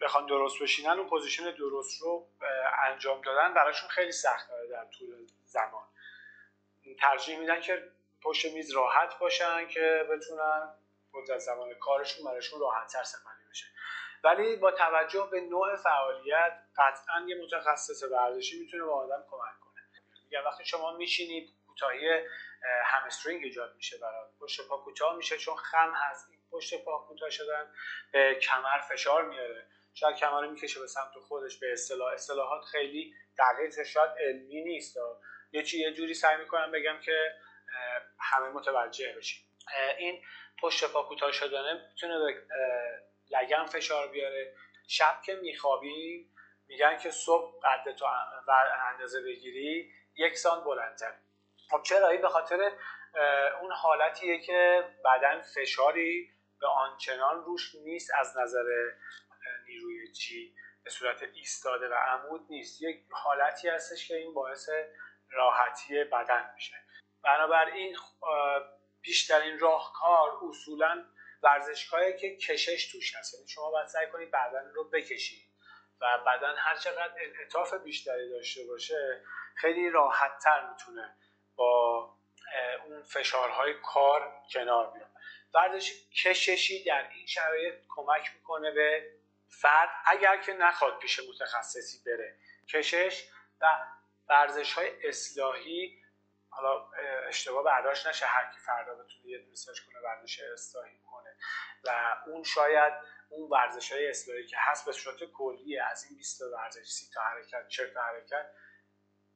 [0.00, 2.28] بخوان درست بشینن اون position درست رو
[2.88, 5.84] انجام دادن براشون خیلی سخت داره در طول زمان.
[7.00, 7.90] ترجیح میدن که
[8.22, 10.74] پشت میز راحت باشن که بتونن
[11.14, 13.66] مدت زمان کارشون براشون راحت تر سپری بشه.
[14.24, 19.82] ولی با توجه به نوع فعالیت قطعا یه متخصص ورزشی می‌تونه به آدم کمک کنه.
[20.24, 22.26] میگم وقتی شما میشینید کوتاهی
[22.84, 24.30] همسترینگ ایجاد میشه برات.
[24.40, 26.28] پشت پا کوتاه میشه چون خم هست.
[26.50, 27.72] پشت پا کوتاه شدن
[28.12, 29.66] به کمر فشار میاره.
[29.94, 32.12] شاید کمر می‌کشه به سمت خودش به اصطلاح.
[32.12, 34.96] اصطلاحات خیلی دقیق شاید علمی نیست.
[35.52, 37.34] یه چی یه جوری سعی می‌کنم بگم که
[38.20, 39.46] همه متوجه بشیم.
[39.98, 40.22] این
[40.60, 42.42] پشت پا کوتاه شدنه می‌تونه به
[43.32, 44.54] لگن فشار بیاره.
[44.88, 48.06] شب که میخوابیم میگن که صبح قد تو
[48.88, 51.14] اندازه بگیری یک سان بلندتر.
[51.70, 52.72] خب چرا این به خاطر
[53.60, 58.64] اون حالتیه که بدن فشاری به آنچنان روش نیست از نظر
[59.66, 62.82] نیروی جی به صورت ایستاده و عمود نیست.
[62.82, 64.68] یک حالتی هستش که این باعث
[65.30, 66.74] راحتی بدن میشه.
[67.24, 67.96] بنابراین
[69.00, 71.04] بیشترین راهکار اصولا
[71.42, 73.34] ورزشگاهی که کشش توش هست.
[73.34, 75.48] یعنی شما باید سعی کنید بدن رو بکشید
[76.00, 79.24] و بدن هر چقدر انعطاف بیشتری داشته باشه
[79.54, 81.16] خیلی راحت تر می‌تونه
[81.56, 82.16] با
[82.84, 85.10] اون فشارهای کار کنار بیاد.
[85.54, 85.92] ورزش
[86.24, 89.10] کششی در این شرایط کمک می‌کنه به
[89.48, 92.38] فرد اگر که نخواد پیش متخصصی بره.
[92.68, 93.24] کشش
[93.60, 93.66] و
[94.28, 96.01] ورزش های اصلاحی
[96.54, 96.88] حالا
[97.28, 98.26] اشتباه برداشت نشه.
[98.26, 101.30] هر کی فردا بتونه یه سرچ کنه ورزش اصلاحی کنه.
[101.84, 102.92] و اون شاید
[103.28, 107.20] اون ورزش های اصلاحی که هست به صورت کلی از این 20 ورزش 30 تا
[107.20, 108.46] حرکت 40 تا حرکت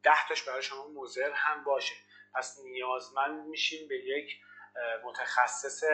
[0.02, 1.94] 10 تاش برای شما مضر هم باشه.
[2.34, 4.40] پس نیازمند میشیم به یک
[5.04, 5.84] متخصص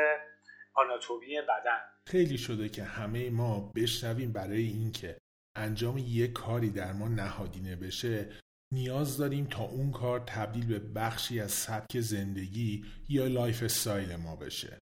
[0.74, 1.80] آناتومی بدن.
[2.06, 5.16] خیلی شده که همه ما بشنویم برای اینکه
[5.56, 8.41] انجام یک کاری در ما نهادینه بشه.
[8.72, 14.78] نیاز داریم تا اون کار تبدیل به بخشی از سبک زندگی یا lifestyle ما بشه.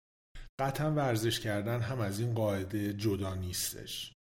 [0.60, 4.13] قطعا ورزش کردن هم از این قاعده جدا نیستش.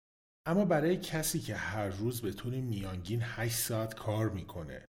[0.48, 4.86] اما برای کسی که هر روز به طور میانگین 8 ساعت کار می‌کنه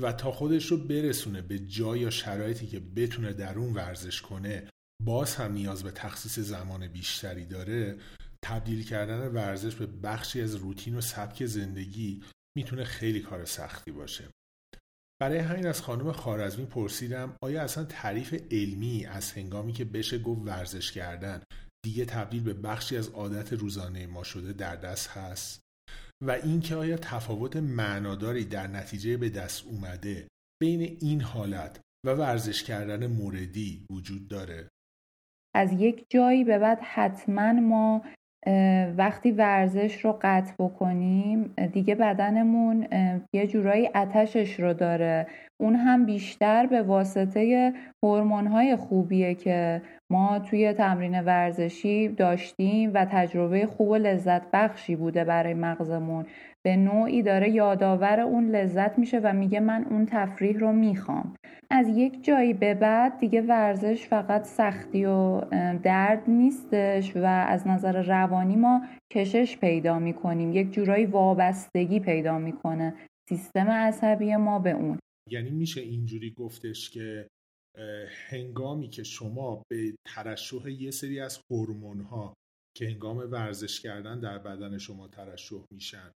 [0.00, 4.70] و تا خودش رو برسونه به جای یا شرایطی که بتونه در اون ورزش کنه
[5.04, 7.98] باز هم نیاز به تخصیص زمان بیشتری داره
[8.44, 12.22] تبدیل کردن ورزش به بخشی از روتین و سبک زندگی
[12.58, 14.24] می‌تونه خیلی کار سختی باشه.
[15.20, 20.40] برای همین از خانم خارزمی پرسیدم آیا اصلا تعریف علمی از هنگامی که بشه گفت
[20.44, 21.42] ورزش کردن
[21.84, 25.60] دیگه تبدیل به بخشی از عادت روزانه ما شده در دست هست؟
[26.24, 30.28] و اینکه آیا تفاوت معناداری در نتیجه به دست اومده
[30.62, 34.68] بین این حالت و ورزش کردن موردی وجود داره؟
[35.54, 38.04] از یک جایی به بعد حتما ما
[38.96, 42.86] وقتی ورزش رو قطع بکنیم دیگه بدنمون
[43.32, 45.26] یه جورایی اتشش رو داره.
[45.60, 47.72] اون هم بیشتر به واسطه
[48.52, 55.24] های خوبیه که ما توی تمرین ورزشی داشتیم و تجربه خوب و لذت بخشی بوده
[55.24, 56.26] برای مغزمون.
[56.68, 61.34] به نوعی داره یادآور اون لذت میشه و میگه من اون تفریح رو می‌خوام.
[61.70, 65.40] از یک جایی به بعد دیگه ورزش فقط سختی و
[65.82, 70.52] درد نیستش و از نظر روانی ما کشش پیدا می‌کنیم.
[70.52, 72.94] یک جورایی وابستگی پیدا می‌کنه.
[73.28, 74.98] سیستم عصبی ما به اون.
[75.30, 77.26] یعنی میشه اینجوری گفتش که
[78.30, 82.34] هنگامی که شما به ترشح یه سری از هورمون ها
[82.76, 86.10] که هنگام ورزش کردن در بدن شما ترشح میشن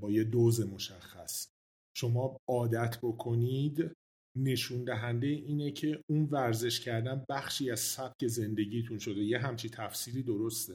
[0.00, 1.48] با یه دوز مشخص.
[1.96, 3.92] شما عادت بکنید
[4.36, 9.20] نشون دهنده اینه که اون ورزش کردن بخشی از سبک زندگیتون شده.
[9.20, 10.74] یه همچی تفسیری درسته؟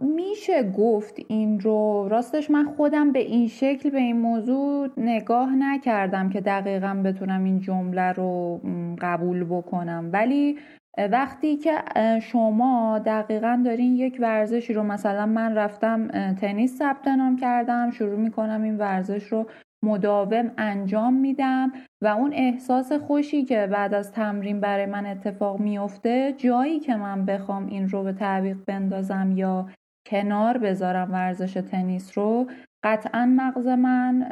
[0.00, 2.08] میشه گفت این رو.
[2.10, 7.60] راستش من خودم به این شکل به این موضوع نگاه نکردم که دقیقا بتونم این
[7.60, 8.60] جمله رو
[9.00, 10.10] قبول بکنم.
[10.12, 10.58] ولی
[10.98, 11.82] وقتی که
[12.22, 18.62] شما دقیقا دارین یک ورزشی رو مثلا من رفتم تنیس ثبت نام کردم شروع می‌کنم
[18.62, 19.46] این ورزش رو
[19.84, 21.72] مداوم انجام میدم
[22.02, 27.24] و اون احساس خوشی که بعد از تمرین برای من اتفاق میفته جایی که من
[27.24, 29.68] بخوام این رو به تعویق بندازم یا
[30.06, 32.46] کنار بذارم ورزش تنیس رو
[32.82, 34.26] قطعا مغز من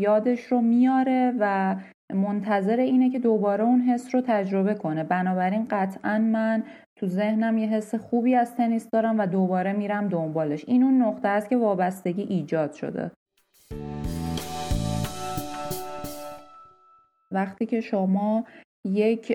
[0.00, 1.76] یادش رو میاره و
[2.12, 5.04] منتظر اینه که دوباره اون حس رو تجربه کنه.
[5.04, 6.62] بنابراین قطعا من
[6.96, 10.64] تو ذهنم یه حس خوبی از تنیس دارم و دوباره میرم دنبالش.
[10.66, 13.10] این اون نقطه است که وابستگی ایجاد شده.
[17.32, 18.44] وقتی که شما
[18.84, 19.32] یک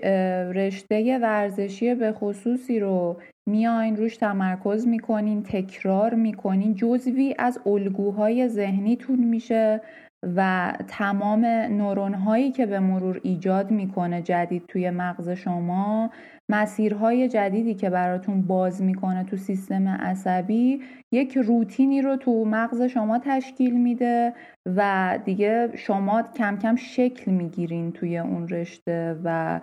[0.55, 3.17] رشته ورزشی به خصوصی رو
[3.49, 9.82] میاین روش تمرکز می‌کنین تکرار می‌کنین جزوی از الگوهای ذهنیتون میشه.
[10.23, 16.10] و تمام نورون هایی که به مرور ایجاد می‌کنه جدید توی مغز شما
[16.49, 23.19] مسیرهای جدیدی که براتون باز می‌کنه تو سیستم عصبی یک روتینی رو تو مغز شما
[23.19, 24.34] تشکیل میده
[24.65, 29.60] و دیگه شما کم کم شکل می‌گیرین توی اون رشته و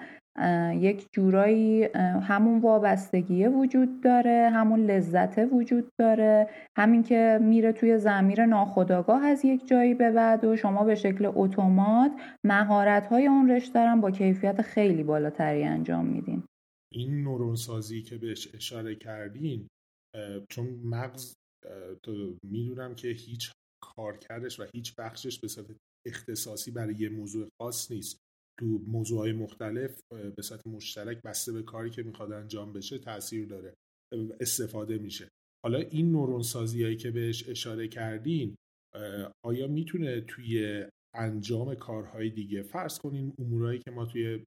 [0.74, 1.84] یک جورایی
[2.22, 6.50] همون وابستگی وجود داره همون لذت وجود داره.
[6.78, 11.32] همین که میره توی زمیر ناخداگاه از یک جایی به بعد و شما به شکل
[11.34, 12.12] اتومات
[12.46, 16.42] مهارت های اون رشته با کیفیت خیلی بالاتری انجام میدین.
[16.92, 19.66] این نورون سازی که بهش اشاره کردین
[20.48, 21.34] چون مغز
[22.42, 25.66] می‌دونم که هیچ کارکردش و هیچ بخشش به صورت
[26.06, 28.25] اختصاصی برای یه موضوع خاص نیست.
[28.60, 30.00] تو موضوعهای مختلف
[30.36, 33.74] به صورت مشترک بسته به کاری که می‌خواد انجام بشه تاثیر داره
[34.40, 35.28] استفاده میشه.
[35.64, 38.54] حالا این نورون سازی هایی که بهش اشاره کردین
[39.44, 44.44] آیا می‌تونه توی انجام کارهای دیگه فرض کنین امورایی که ما توی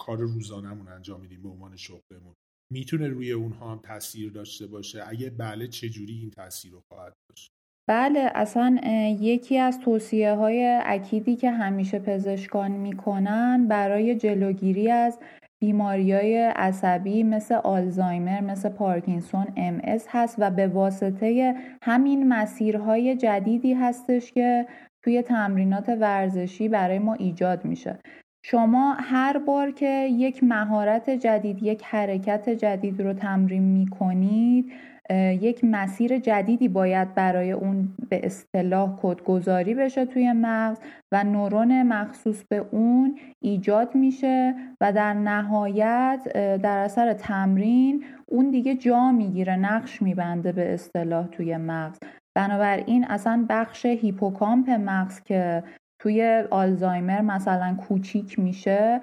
[0.00, 2.34] کار روزانهمون انجام میدیم به عنوان شغلمون
[2.72, 7.50] می‌تونه روی اونها هم تاثیر داشته باشه؟ اگه بله چجوری این تاثیر رو خواهد داشت؟
[7.90, 8.78] بله اصلا
[9.20, 15.18] یکی از توصیه های اکیدی که همیشه پزشکان می‌کنن برای جلوگیری از
[15.60, 23.74] بیماری های عصبی مثل آلزایمر مثل پارکینسون ام هست و به واسطه همین مسیرهای جدیدی
[23.74, 24.66] هستش که
[25.02, 27.98] توی تمرینات ورزشی برای ما ایجاد میشه.
[28.44, 34.72] شما هر بار که یک مهارت جدید یک حرکت جدید رو تمرین می کنید
[35.16, 40.78] یک مسیر جدیدی باید برای اون به اصطلاح کدگذاری بشه توی مغز
[41.12, 46.20] و نورون مخصوص به اون ایجاد میشه و در نهایت
[46.62, 51.98] در اثر تمرین اون دیگه جا می‌گیره نقش میبنده به اصطلاح توی مغز.
[52.34, 55.62] بنابراین اصلا بخش هیپوکامپ مغز که
[55.98, 59.00] توی آلزایمر مثلا کوچیک میشه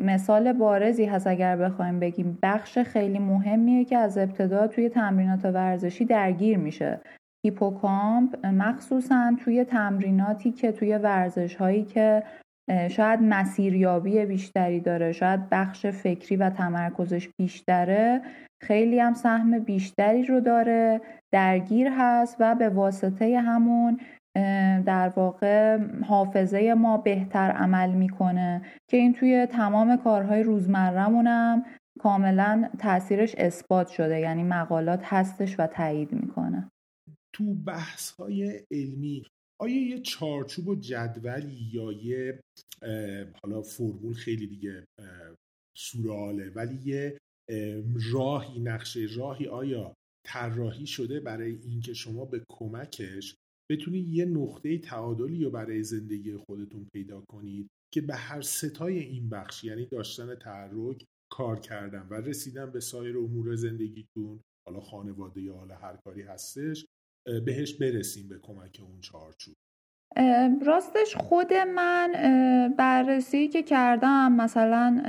[0.00, 2.38] مثال بارزی هست اگر بخوایم بگیم.
[2.42, 7.00] بخش خیلی مهمیه که از ابتدا توی تمرینات ورزشی درگیر میشه.
[7.46, 12.22] هیپوکامپ مخصوصا توی تمریناتی که توی ورزش هایی که
[12.90, 18.20] شاید مسیریابی بیشتری داره شاید بخش فکری و تمرکزش بیشتره
[18.62, 21.00] خیلی هم سهم بیشتری رو داره
[21.32, 24.00] درگیر هست و به واسطه همون
[24.86, 31.64] در واقع حافظه ما بهتر عمل می‌کنه که این توی تمام کارهای روزمرهمونم
[32.00, 36.70] کاملا تاثیرش اثبات شده یعنی مقالات هستش و تایید می‌کنه.
[37.32, 39.22] تو بحث های علمی
[39.60, 42.40] آیا یه چارچوب و جدولی یا یه
[43.42, 44.84] حالا فرمول خیلی دیگه
[45.76, 47.18] سوراله ولی یه
[48.12, 49.94] راهی نقشه راهی آیا
[50.26, 53.34] طراحی شده برای اینکه شما به کمکش
[53.70, 59.28] بتونید یه نقطه تعادلی رو برای زندگی خودتون پیدا کنید که به هر ستای این
[59.28, 65.54] بخش یعنی داشتن تحرک کار کردن و رسیدن به سایر امور زندگیتون حالا خانواده یا
[65.54, 66.86] حالا هر کاری هستش
[67.44, 69.54] بهش برسیم به کمک اون چارچوب.
[70.66, 72.12] راستش خود من
[72.76, 75.02] بررسی که کردم مثلا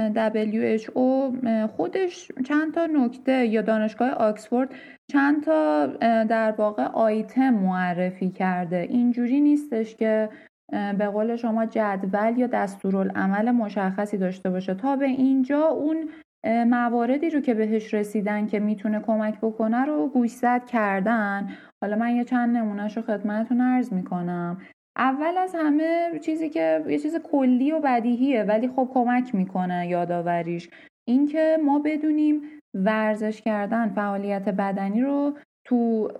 [0.96, 1.34] WHO
[1.68, 4.70] خودش چند تا نکته یا دانشگاه آکسفورد
[5.12, 5.86] چند تا
[6.24, 8.78] در واقع آیتم معرفی کرده.
[8.78, 10.30] اینجوری نیستش که
[10.72, 14.74] به قول شما جدول یا دستورالعمل مشخصی داشته باشه.
[14.74, 16.10] تا به اینجا اون
[16.46, 21.50] مواردی رو که بهش رسیدن که می‌تونه کمک بکنه رو گوشزد کردن.
[21.84, 24.62] حالا من یه چند نمونهش رو خدمتتون عرض می‌کنم.
[24.98, 30.70] اول از همه چیزی که یه چیز کلی و بدیهیه ولی خب کمک می‌کنه یادآوریش.
[31.08, 32.42] اینکه ما بدونیم
[32.74, 36.12] ورزش کردن فعالیت بدنی رو تو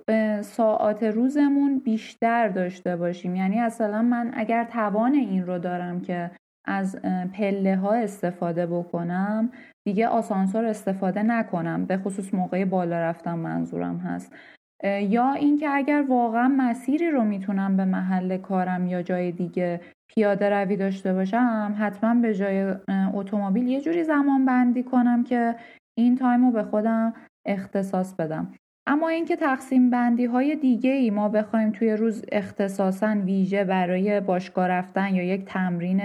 [0.42, 3.36] ساعات روزمون بیشتر داشته باشیم.
[3.36, 6.32] یعنی اصلا من اگر توان این رو دارم که
[6.66, 7.02] از
[7.34, 9.52] پله ها استفاده بکنم
[9.88, 11.86] دیگه آسانسور استفاده نکنم.
[11.86, 14.36] به خصوص موقع بالا رفتن منظورم هست.
[14.84, 20.76] یا اینکه اگر واقعا مسیری رو می‌تونم به محل کارم یا جای دیگه پیاده روی
[20.76, 22.76] داشته باشم حتما به جای
[23.14, 25.56] اتومبیل یه جوری زمان بندی کنم که
[25.98, 27.14] این تایم رو به خودم
[27.46, 28.54] اختصاص بدم.
[28.88, 34.68] اما اینکه تقسیم بندی های دیگه ای ما بخوایم توی روز اختصاصا ویژه برای باشگاه
[34.68, 36.02] رفتن یا یک تمرین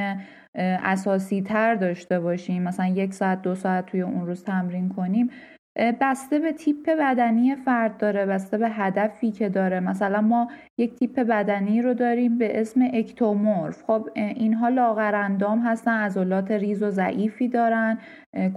[0.54, 5.30] اساسی تر داشته باشیم مثلا یک ساعت دو ساعت توی اون روز تمرین کنیم
[5.76, 9.80] بسته به تیپ بدنی فرد داره بسته به هدفی که داره.
[9.80, 13.82] مثلا ما یک تیپ بدنی رو داریم به اسم اکتومورف.
[13.86, 17.98] خب اینها لاغرندام هستن عضلات ریز و ضعیفی دارن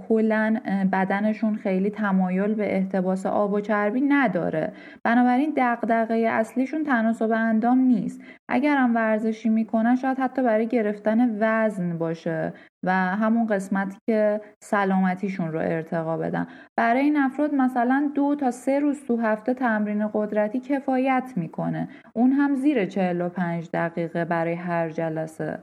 [0.08, 0.60] کلا
[0.92, 4.72] بدنشون خیلی تمایل به احتباس آب و چربی نداره.
[5.04, 8.20] بنابراین دغدغه اصلیشون تناسب اندام نیست.
[8.48, 12.52] اگر هم ورزشی می‌کنن شاید حتی برای گرفتن وزن باشه
[12.82, 16.46] و همون قسمتی که سلامتیشون رو ارتقا بدن.
[16.76, 21.88] برای این افراد مثلا دو تا سه روز تو هفته تمرین قدرتی کفایت می‌کنه.
[22.14, 25.62] اون هم زیر 45 دقیقه برای هر جلسه.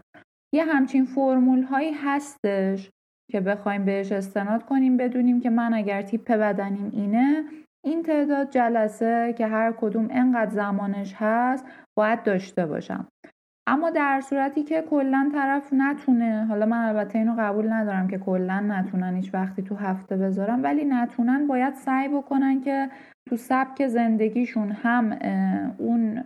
[0.53, 2.89] یه همچین فرمول هایی هستش
[3.31, 7.43] که بخوایم بهش استناد کنیم بدونیم که من اگر تیپ بدنیم اینه
[7.85, 11.65] این تعداد جلسه که هر کدوم انقدر زمانش هست
[11.97, 13.07] باید داشته باشم.
[13.67, 18.59] اما در صورتی که کلا طرف نتونه حالا من البته اینو قبول ندارم که کلا
[18.59, 22.89] نتونن هیچ وقتی تو هفته بذارم ولی نتونن باید سعی بکنن که
[23.29, 25.19] تو سبک زندگیشون هم
[25.77, 26.23] اون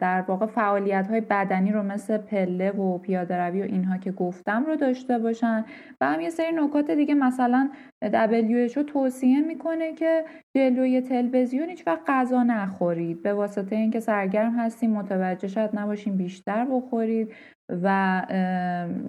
[0.00, 4.64] در واقع فعالیت های بدنی رو مثل پله و پیاده روی و اینها که گفتم
[4.66, 5.64] رو داشته باشن.
[6.00, 7.70] و هم یه سری نکات دیگه مثلا
[8.04, 10.24] WHO توصیه می‌کنه که
[10.56, 13.22] جلوی تلویزیون هیچ وقت غذا نخورید.
[13.22, 17.32] به واسطه اینکه سرگرم هستیم متوجه شاید نباشیم بیشتر بخورید.
[17.68, 18.26] و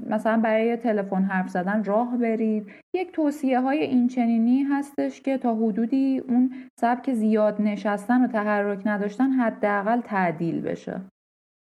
[0.09, 2.71] مثلا برای تلفن حرف زدن راه برید.
[2.95, 8.81] یک توصیه های این چنینی هستش که تا حدودی اون سبک زیاد نشستن و تحرک
[8.85, 11.01] نداشتن حداقل تعدیل بشه.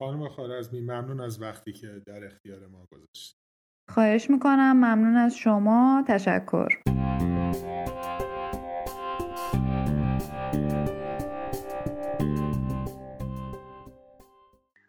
[0.03, 3.36] خانم خارزمی ممنون از وقتی که در اختیار ما گذاشت
[3.90, 4.72] خواهش می‌کنم.
[4.76, 6.05] ممنون از شما.
[6.09, 6.68] تشکر.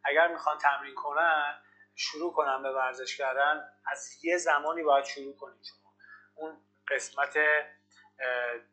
[0.06, 1.67] اگر می‌خوان تمرین کنن
[1.98, 5.94] شروع کنم به ورزش کردن از یه زمانی باید شروع کنید شما.
[6.36, 7.38] اون قسمت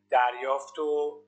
[0.09, 1.21] دریافت و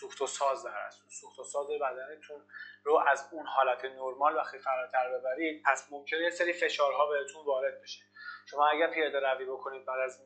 [0.00, 2.42] سوخت و ساز در است سوخت و ساز بدنتون
[2.84, 7.82] رو از اون حالت نرمال وقتی فراتر ببرید پس ممکنه یه سری فشارها بهتون وارد
[7.82, 8.02] بشه.
[8.50, 10.20] شما اگر پیاده روی بکنید بعد از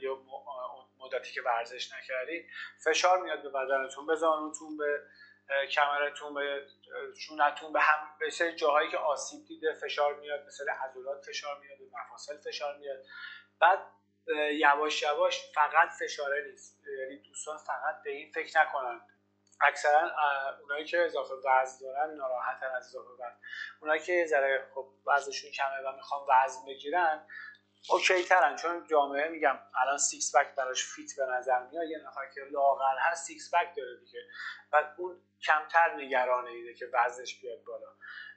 [0.00, 0.10] یه
[0.98, 2.46] مدتی که ورزش نکردید
[2.84, 5.02] فشار میاد به بدنتون به زانوتون به
[5.70, 6.66] کمرتون به
[7.16, 11.84] شونتون به هم به جاهایی که آسیب دیده فشار میاد مثل عضلات فشار میاد به
[12.00, 13.04] مفاصل فشار میاد.
[13.60, 13.78] بعد
[14.52, 16.80] یواش یواش فقط فشاره نیست.
[17.00, 19.00] یعنی دوستان فقط به این فکر نکنن.
[19.60, 20.10] اکثرا
[20.62, 23.38] اونایی که اضافه وزن دارن ناراحتن از اضافه وزن.
[23.80, 27.26] اونایی که ذره خب وزنشون کمه و می‌خوان وزن بگیرن
[27.90, 32.26] okay ترن چون جامعه میگم الان six pack براش fit به نظر میاد یه نفر
[32.34, 34.20] که لاغر هست six pack داره دیگه.
[34.70, 37.86] بعد اون کمتر نگرانه ایده که وزنش بیاد بالا.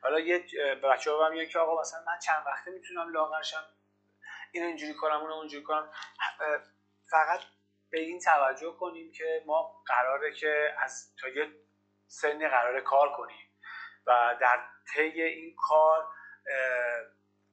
[0.03, 0.45] حالا یه
[0.83, 3.65] بچه ها میگن که آقا مثلا من چند وقته می‌تونم لاغرشم
[4.51, 5.91] این اینجوری کنم اون اونجوری کنم.
[7.09, 7.39] فقط
[7.89, 11.51] به این توجه کنیم که ما قراره که از تا یه
[12.07, 13.49] سنی قراره کار کنیم
[14.07, 16.07] و در طی این کار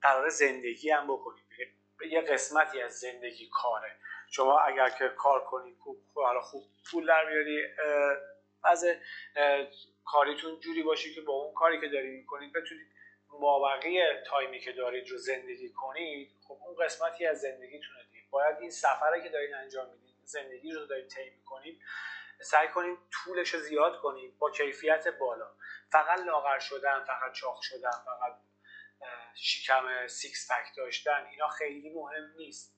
[0.03, 1.47] قرار زندگی هم بکنیم.
[2.11, 3.97] یه قسمتی از زندگی کاره.
[4.31, 7.63] شما اگر که کار کنید خوب حالا خوب پول در بیاری
[8.65, 8.85] از
[10.05, 12.87] کاریتون جوری باشه که با اون کاری که دارید می‌کنید بتونید
[13.31, 18.25] مابقی تایمی که دارید رو زندگی کنید خب اون قسمتی از زندگیتونه دیگه.
[18.31, 21.81] باید این سفره که دارید انجام می‌دید زندگی رو دارید طی می‌کنید
[22.41, 25.51] سعی کنید طولش رو زیاد کنید با کیفیت بالا.
[25.93, 28.33] فقط لاغر شدن فقط چاق شدن فقط
[29.35, 32.77] شکم سیکس پک داشتن اینا خیلی مهم نیست.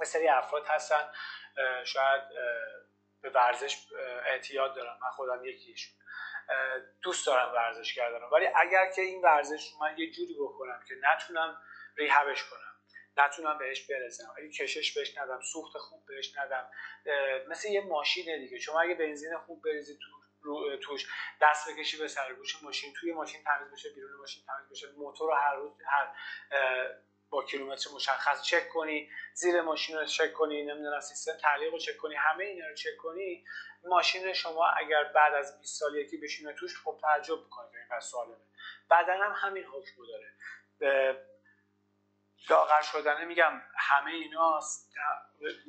[0.00, 1.12] یه سری افراد هستن
[1.84, 2.22] شاید
[3.20, 3.86] به ورزش
[4.26, 4.98] اعتیاد دارن.
[5.02, 5.94] من خودم یکیشون.
[7.02, 8.24] دوست دارم ورزش کردن.
[8.32, 11.62] ولی اگر که این ورزش رو من یه جوری بکنم که نتونم
[11.96, 12.60] ریهبش کنم
[13.16, 16.70] نتونم بهش برسم اگه کشش بهش ندم سوخت خوب بهش ندم
[17.48, 18.58] مثل یه ماشینه دیگه.
[18.58, 21.06] شما اگه بنزین خوب بریزید تو رو توش
[21.42, 24.86] دست بکشی به سرگوش ماشین توی ماشین تمیز بشه بیرون ماشین تمیز بشه.
[24.96, 26.08] موتور رو هر روز هر
[27.30, 31.96] با کیلومتر مشخص چک کنی زیر ماشین رو چک کنی نمی‌دونم سیستم تعلیق رو چک
[31.96, 33.44] کنی همه اینا رو چک کنی
[33.84, 38.36] ماشین شما اگر بعد از 20 سال یکی بشینه توش خب تعجب می‌کنه اینقدر سالمه
[38.88, 41.18] بعدا هم همین حکم داره.
[42.50, 44.60] لاغر شدنه میگم همه اینا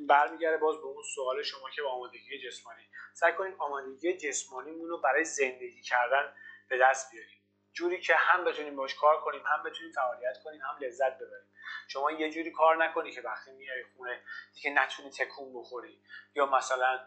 [0.08, 2.90] برمیگرده باز به اون سوال شما که با آمادگی جسمانی.
[3.14, 6.34] سعی کنیم آمادگی جسمانیمون رو برای زندگی کردن
[6.70, 7.40] به دست بیاریم.
[7.74, 11.54] جوری که هم بتونیم باش کار کنیم هم بتونیم فعالیت کنیم هم لذت ببریم.
[11.88, 14.24] شما یه جوری کار نکنی که وقتی میای خونه
[14.54, 16.02] دیگه نتونی تکون بخوری.
[16.36, 17.00] یا مثلا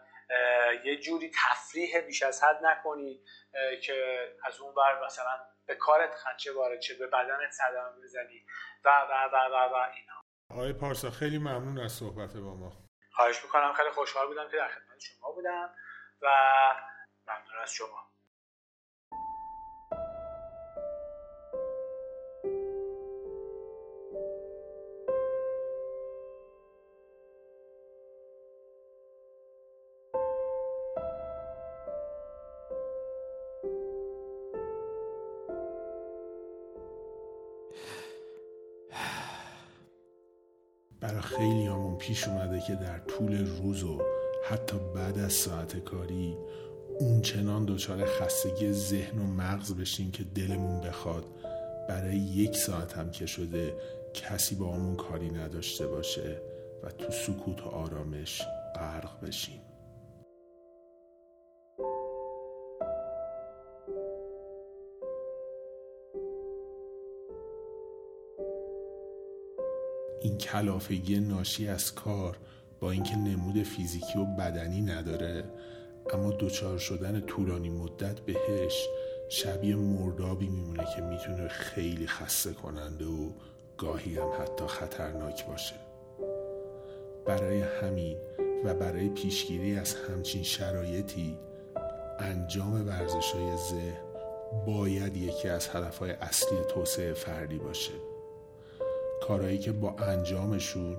[0.83, 3.23] یه جوری تفریح بیش از حد نکنی
[3.83, 8.45] که از اون بر مثلا به کارت خدشه وارد شه به بدنت صدمه بزنی.
[8.85, 10.13] و و و و و اینا.
[10.51, 12.71] آقای پارسا خیلی ممنون از صحبت با ما.
[13.11, 13.73] خواهش می‌کنم.
[13.73, 15.69] خیلی خوشحال بودم که در خدمت شما بودم
[16.21, 16.27] و
[17.27, 18.12] ممنون از شما.
[42.13, 44.01] پیش اومده که در طول روز و
[44.49, 46.37] حتی بعد از ساعت کاری
[46.99, 51.25] اون چنان دچار خستگی ذهن و مغز بشیم که دلمون بخواد
[51.89, 53.73] برای یک ساعت هم که شده
[54.13, 56.41] کسی با همون کاری نداشته باشه
[56.83, 58.41] و تو سکوت و آرامش
[58.75, 59.61] غرق بشیم.
[70.23, 72.37] این کلافگی ناشی از کار
[72.79, 75.43] با اینکه نمود فیزیکی و بدنی نداره
[76.13, 78.87] اما دچار شدن طولانی مدت بهش
[79.29, 83.29] شبیه مردابی میمونه که می‌تونه خیلی خسته کننده و
[83.77, 85.75] گاهی هم حتی خطرناک باشه.
[87.25, 88.17] برای همین
[88.63, 91.37] و برای پیشگیری از همچین شرایطی
[92.19, 94.03] انجام ورزش های ذهن
[94.65, 98.12] باید یکی از هدفهای اصلی توسعه فردی باشه.
[99.27, 100.97] کارهایی که با انجامشون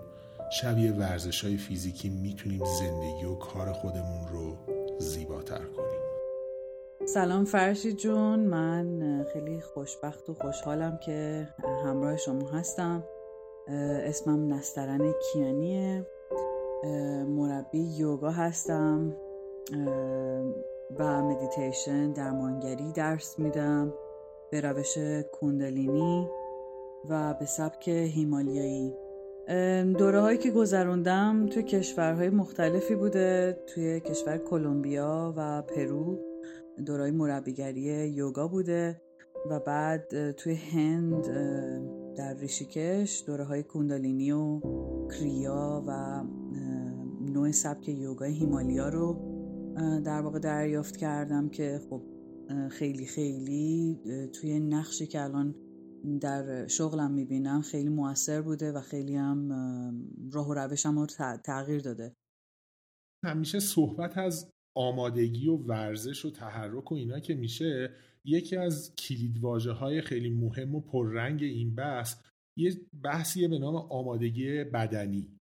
[0.52, 4.56] شبیه ورزش های فیزیکی می‌تونیم زندگی و کار خودمون رو
[4.98, 6.00] زیباتر کنیم.
[7.06, 8.40] سلام فرشی جون.
[8.40, 11.48] من خیلی خوشبخت و خوشحالم که
[11.84, 13.04] همراه شما هستم.
[14.04, 16.06] اسمم نسترن کیانیه.
[17.28, 19.16] مربی یوگا هستم.
[20.98, 23.92] و مدیتیشن درمانگری درس میدم.
[24.50, 24.98] به روش
[25.32, 26.28] کندلینی.
[27.08, 28.94] و به سبک هیمالیایی.
[29.98, 36.18] دوره هایی که گذروندم توی کشورهای مختلفی بوده توی کشور کلمبیا و پرو.
[36.86, 39.00] دوره مربیگری یوگا بوده
[39.50, 41.26] و بعد توی هند
[42.16, 44.60] در ریشیکش دوره های کوندالینی و
[45.10, 46.22] کریا و
[47.32, 49.34] نوع سبک یوگای هیمالیا رو
[50.04, 52.02] در واقع دریافت کردم که خب
[52.68, 53.98] خیلی خیلی
[54.32, 55.54] توی نقشی که الان
[56.20, 59.48] در شغلم می‌بینم خیلی موثر بوده و خیلی هم
[60.32, 61.06] راه و روشم رو
[61.44, 62.16] تغییر داده.
[63.24, 67.90] همیشه صحبت از آمادگی و ورزش و تحرک و اینا که میشه
[68.24, 72.16] یکی از کلیدواژه های خیلی مهم و پررنگ این بحث
[72.58, 72.72] یه
[73.04, 75.33] بحثیه به نام آمادگی بدنی.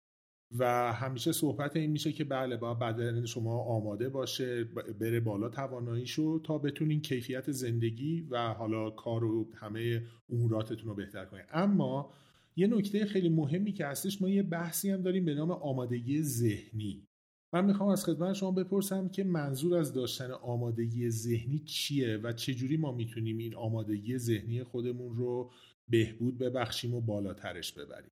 [0.60, 4.64] و همیشه صحبت این میشه که بله با بدن شما آماده باشه
[5.00, 11.26] بره بالا تواناییشو تا بتونین کیفیت زندگی و حالا کار و همه اموراتتون رو بهتر
[11.26, 12.14] کنید اما
[12.56, 17.08] یه نکته خیلی مهمی که هستش ما یه بحثی هم داریم به نام آمادگی ذهنی.
[17.54, 22.78] من می‌خوام از خدمت شما بپرسم که منظور از داشتن آمادگی ذهنی چیه و چجوری
[22.78, 25.52] ما می‌تونیم این آمادگی ذهنی خودمون رو
[25.90, 28.12] بهبود ببخشیم و بالاترش ببریم؟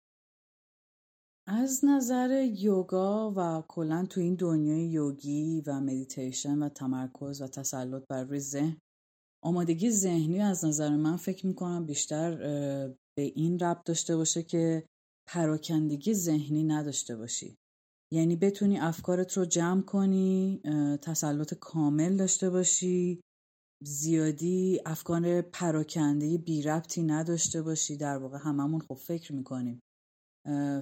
[1.51, 8.03] از نظر یوگا و کلا تو این دنیای یوگی و مدیتیشن و تمرکز و تسلط
[8.09, 8.77] بر روی ذهن
[9.43, 12.35] آمادگی ذهنی از نظر من فکر می‌کنم بیشتر
[13.17, 14.85] به این ربط داشته باشه که
[15.29, 17.55] پراکندگی ذهنی نداشته باشی.
[18.13, 20.61] یعنی بتونی افکارت رو جمع کنی
[21.01, 23.21] تسلط کامل داشته باشی
[23.83, 27.97] زیادی افکار پراکنده بی ربطی نداشته باشی.
[27.97, 29.79] در واقع هممون خب فکر می‌کنیم.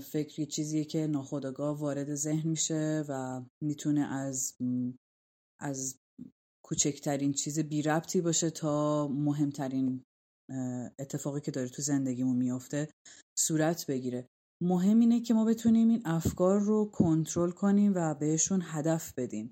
[0.01, 4.55] فکر یه چیزیه که ناخودآگاه وارد ذهن میشه و می‌تونه از
[5.61, 5.97] از
[6.65, 10.03] کوچکترین چیز بی ربطی باشه تا مهمترین
[10.99, 12.89] اتفاقی که داره تو زندگیمون میافته
[13.39, 14.27] صورت بگیره.
[14.63, 19.51] مهم اینه که ما بتونیم این افکار رو کنترل کنیم و بهشون هدف بدیم.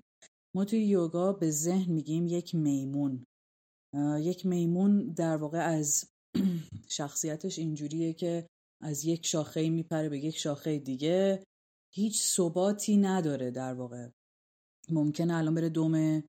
[0.56, 3.24] ما توی یوگا به ذهن میگیم یک میمون.
[4.18, 6.04] یک میمون در واقع از
[6.98, 8.46] شخصیتش اینجوریه که
[8.82, 11.44] از یک شاخه میپره به یک شاخه دیگه.
[11.94, 14.08] هیچ ثباتی نداره در واقع.
[14.90, 16.22] ممکنه الان بره دوم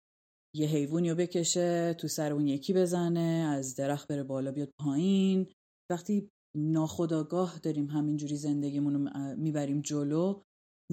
[0.56, 5.52] یه حیوانی رو بکشه تو سر اون یکی بزنه از درخت بره بالا بیاد پایین.
[5.92, 10.42] وقتی ناخداگاه داریم همینجوری زندگیمون رو می‌بریم جلو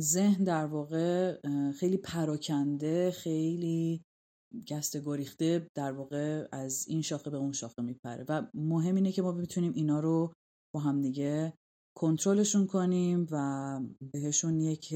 [0.01, 1.39] ذهن در واقع
[1.73, 4.03] خیلی پراکنده خیلی
[4.71, 8.25] گست گریخته در واقع از این شاخه به اون شاخه میپره.
[8.29, 10.33] و مهم اینه که ما بتونیم اینا رو
[10.75, 11.53] با هم دیگه
[11.97, 13.81] کنترلشون کنیم و
[14.13, 14.93] بهشون یک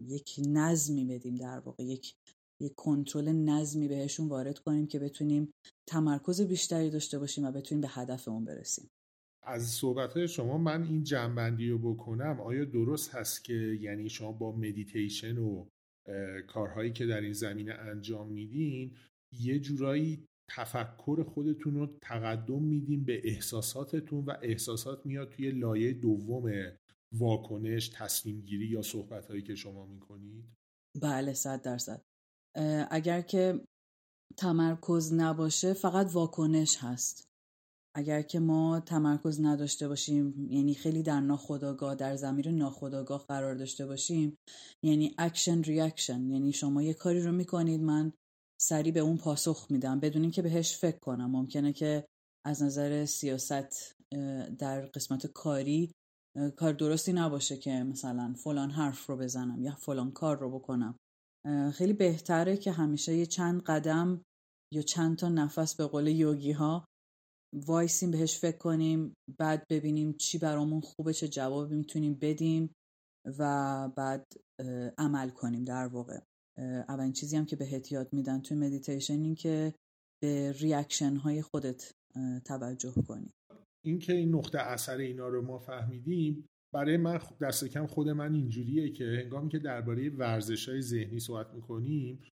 [0.00, 2.14] یک نظمی بدیم در واقع یک
[2.62, 5.52] یک کنترل نظمی بهشون وارد کنیم که بتونیم
[5.88, 8.90] تمرکز بیشتری داشته باشیم و بتونیم به هدفمون برسیم.
[9.42, 12.40] از صحبت شما من این جنبندی رو بکنم.
[12.40, 15.66] آیا درست هست که یعنی شما با مدیتیشن و
[16.46, 18.96] کارهایی که در این زمینه انجام میدین
[19.32, 26.52] یه جورایی تفکر خودتون رو تقدم میدین به احساساتتون و احساسات میاد توی لایه دوم
[27.12, 30.44] واکنش تصمیم گیری یا صحبت هایی که شما می‌کنید؟
[31.02, 32.02] بله صد درصد.
[32.90, 33.60] اگر که
[34.36, 37.24] تمرکز نباشه فقط واکنش هست.
[37.96, 43.86] اگر که ما تمرکز نداشته باشیم یعنی خیلی در ناخودآگاه در ضمیر ناخودآگاه قرار داشته
[43.86, 44.36] باشیم
[44.84, 48.12] یعنی action reaction یعنی شما یه کاری رو می‌کنید من
[48.62, 50.00] سریع به اون پاسخ میدم.
[50.00, 51.30] بدون اینکه بهش فکر کنم.
[51.30, 52.04] ممکنه که
[52.46, 53.96] از نظر سیاست
[54.58, 55.92] در قسمت کاری
[56.56, 60.96] کار درستی نباشه که مثلا فلان حرف رو بزنم یا فلان کار رو بکنم.
[61.72, 64.22] خیلی بهتره که همیشه یه چند قدم
[64.74, 66.84] یا چند تا نفس به قول یوگی ها
[67.66, 72.74] وایسیم بهش فکر کنیم بعد ببینیم چی برامون خوبه چه جواب می‌تونیم بدیم
[73.38, 74.26] و بعد
[74.98, 76.20] عمل کنیم در واقع.
[76.58, 79.74] اولین چیزی هم که بهت یاد میدن توی مدیتیشن این که
[80.22, 81.94] به reaction های خودت
[82.44, 83.30] توجه کنی.
[83.84, 86.44] اینکه این نقطه اثر اینا رو ما فهمیدیم
[86.74, 91.54] برای من دست کم خود من اینجوریه که هنگامی که درباره ورزش های ذهنی صحبت
[91.54, 92.22] می‌کنیم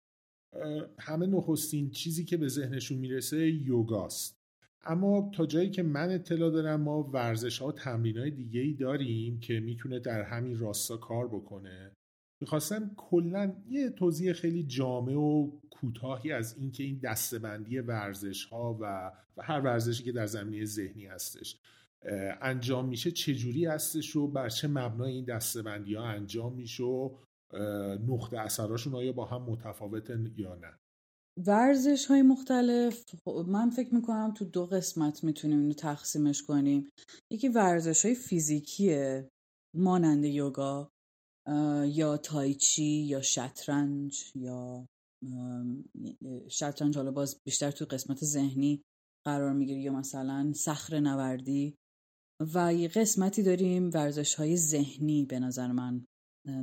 [0.98, 4.36] همه نخستین چیزی که به ذهنشون می‌رسه یوگاست
[4.84, 8.74] اما تا جایی که من اطلاع دارم ما ورزش ها و تمرین های دیگه ای
[8.74, 11.92] داریم که می‌تونه در همین راستا کار بکنه.
[12.40, 19.12] می‌خواستم کلا یه توضیح خیلی جامع و کوتاهی از اینکه این دستبندی ورزش ها و,
[19.38, 21.56] هر ورزشی که در زمینه ذهنی هستش
[22.42, 27.16] انجام میشه چجوری هستش و بر چه مبنای این دستبندی ها انجام میشه و
[28.08, 30.78] نقطه اثراشون آیا با هم متفاوت یا نه؟
[31.46, 36.88] ورزش های مختلف خب، من فکر می‌کنم تو دو قسمت می‌تونیم اینو تقسیمش کنیم.
[37.32, 39.28] یکی ورزش های فیزیکیه
[39.76, 40.90] مانند یوگا.
[41.86, 44.86] یا تایچی یا شطرنج یا
[46.48, 48.82] شطرنج حالا باز بیشتر توی قسمت ذهنی
[49.26, 49.80] قرار می‌گیره.
[49.80, 51.74] یا مثلا صخر نوردی.
[52.54, 56.04] و یه قسمتی داریم ورزش های ذهنی به نظر من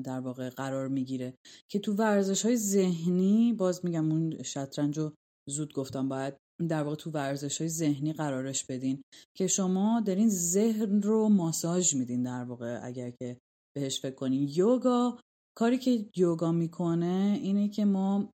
[0.03, 1.35] در واقع قرار می‌گیره.
[1.71, 5.13] که تو ورزش های ذهنی باز میگم اون شطرنج رو
[5.49, 6.33] زود گفتم باید
[6.69, 9.01] در واقع تو ورزش های ذهنی قرارش بدین.
[9.37, 13.37] که شما دارین ذهن رو ماساژ میدین در واقع اگر که
[13.77, 15.19] بهش فکر کنین یوگا
[15.57, 18.31] کاری که یوگا می‌کنه اینه که ما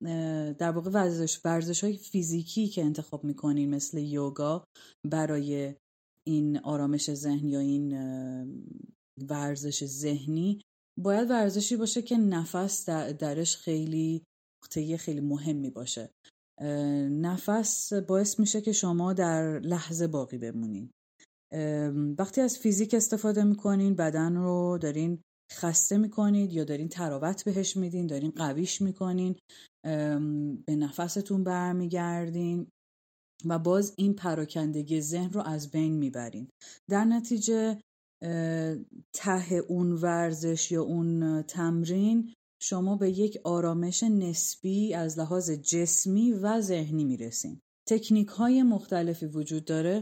[0.60, 4.64] در واقع ورزش ورزش های فیزیکی که انتخاب می‌کنیم مثل یوگا
[5.12, 5.76] برای
[6.28, 7.94] این آرامش ذهن یا این
[9.30, 10.62] ورزش ذهنی
[11.00, 12.90] باید ورزشی باشه که نفس
[13.20, 14.24] درش خیلی
[14.64, 16.10] نقطه خیلی مهمی باشه.
[17.10, 20.90] نفس باعث میشه که شما در لحظه باقی بمونین.
[22.20, 25.22] وقتی از فیزیک استفاده می‌کنین بدن رو دارین
[25.54, 29.36] خسته می‌کنید یا دارین تراوت بهش میدین دارین قویش می‌کنین
[30.66, 32.68] به نفستون برمیگردین
[33.46, 36.48] و باز این پراکندگی ذهن رو از بین می‌برین.
[36.90, 37.80] در نتیجه
[39.14, 46.62] ته اون ورزش یا اون تمرین شما به یک آرامش نسبی از لحاظ جسمی و
[46.62, 47.60] ذهنی می‌رسین.
[47.90, 50.02] تکنیک های مختلفی وجود داره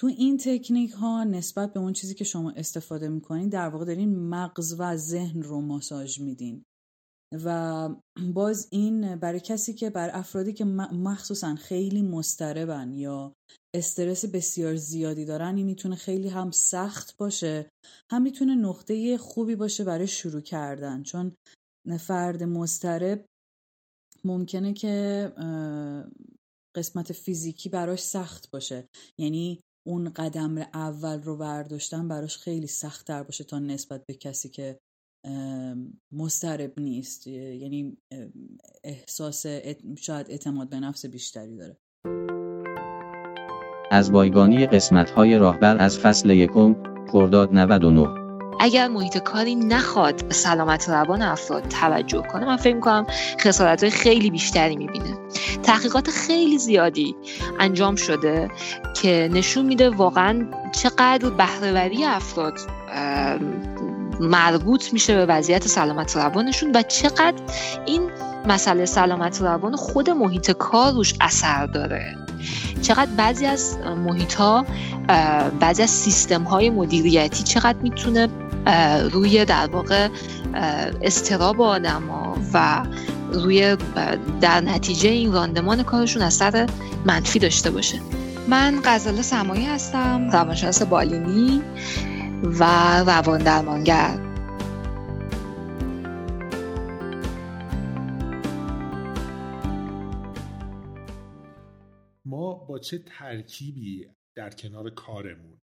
[0.00, 4.18] تو این تکنیک ها نسبت به اون چیزی که شما استفاده می‌کنین در واقع دارین
[4.18, 6.62] مغز و ذهن رو ماساژ میدین.
[7.44, 7.88] و
[8.34, 13.32] باز این برای کسی که بر افرادی که مخصوصا خیلی مستربن یا
[13.76, 17.68] استرس بسیار زیادی دارن این می‌تونه خیلی هم سخت باشه.
[18.12, 21.02] هم می‌تونه نقطه خوبی باشه برای شروع کردن.
[21.02, 21.32] چون
[22.00, 23.24] فرد مسترب
[24.24, 25.32] ممکنه که
[26.76, 28.86] قسمت فیزیکی براش سخت باشه.
[29.18, 34.48] یعنی اون قدم اول رو برداشتن براش خیلی سخت تر باشه تا نسبت به کسی
[34.48, 34.80] که
[36.12, 37.26] مسترب نیست.
[37.26, 37.98] یعنی
[38.84, 39.46] احساس
[39.98, 41.76] شاید اعتماد به نفس بیشتری داره.
[43.90, 46.76] از بایگانی قسمت های راهبر از فصل یکم
[47.12, 48.29] خرداد 99
[48.60, 53.06] اگر محیط کاری نخواد به سلامت روان افراد توجه کنه من فکر می‌کنم
[53.40, 55.18] خسارت های خیلی بیشتری می‌بینه.
[55.62, 57.16] تحقیقات خیلی زیادی
[57.60, 58.50] انجام شده
[59.02, 62.54] که نشون میده واقعا چقدر بهرهوری افراد
[64.20, 67.42] مربوط میشه به وضعیت سلامت روانشون و چقدر
[67.86, 68.10] این
[68.48, 72.16] مسئله سلامت روان خود محیط کار روش اثر داره.
[72.82, 74.66] چقدر بعضی از محیط ها
[75.60, 78.28] بعضی از سیستم های مدیریتی چقدر می‌تونه
[79.12, 80.08] روی در واقع
[81.02, 82.82] استراب آدم ها و
[83.32, 83.76] روی
[84.40, 86.68] در نتیجه این راندمان کارشون اثر
[87.04, 88.00] منفی داشته باشه.
[88.48, 90.30] من غزال سمایی هستم.
[90.32, 91.62] روانشناس بالینی
[92.42, 92.64] و
[93.06, 94.29] روان درمانگر.
[102.70, 105.58] با چه ترکیبی در کنار کارمون؟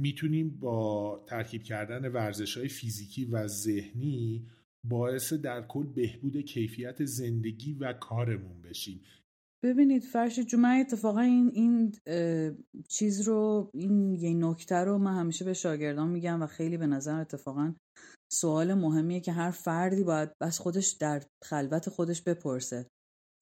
[0.00, 4.46] می‌تونیم با ترکیب کردن ورزش های فیزیکی و ذهنی
[4.88, 9.02] باعث در کل بهبود کیفیت زندگی و کارمون بشیم.
[9.64, 11.92] ببینید فرشید جو من اتفاقا این این
[12.88, 17.20] چیز رو این یه نکته رو من همیشه به شاگردان میگم و خیلی به نظر
[17.20, 17.74] اتفاقا
[18.32, 22.86] سوال مهمیه که هر فردی باید بس خودش در خلوت خودش بپرسه.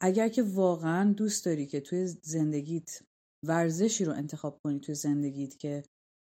[0.00, 3.07] اگر که واقعا دوست داری که توی زندگیت
[3.46, 5.82] ورزشی رو انتخاب کنی توی زندگیت که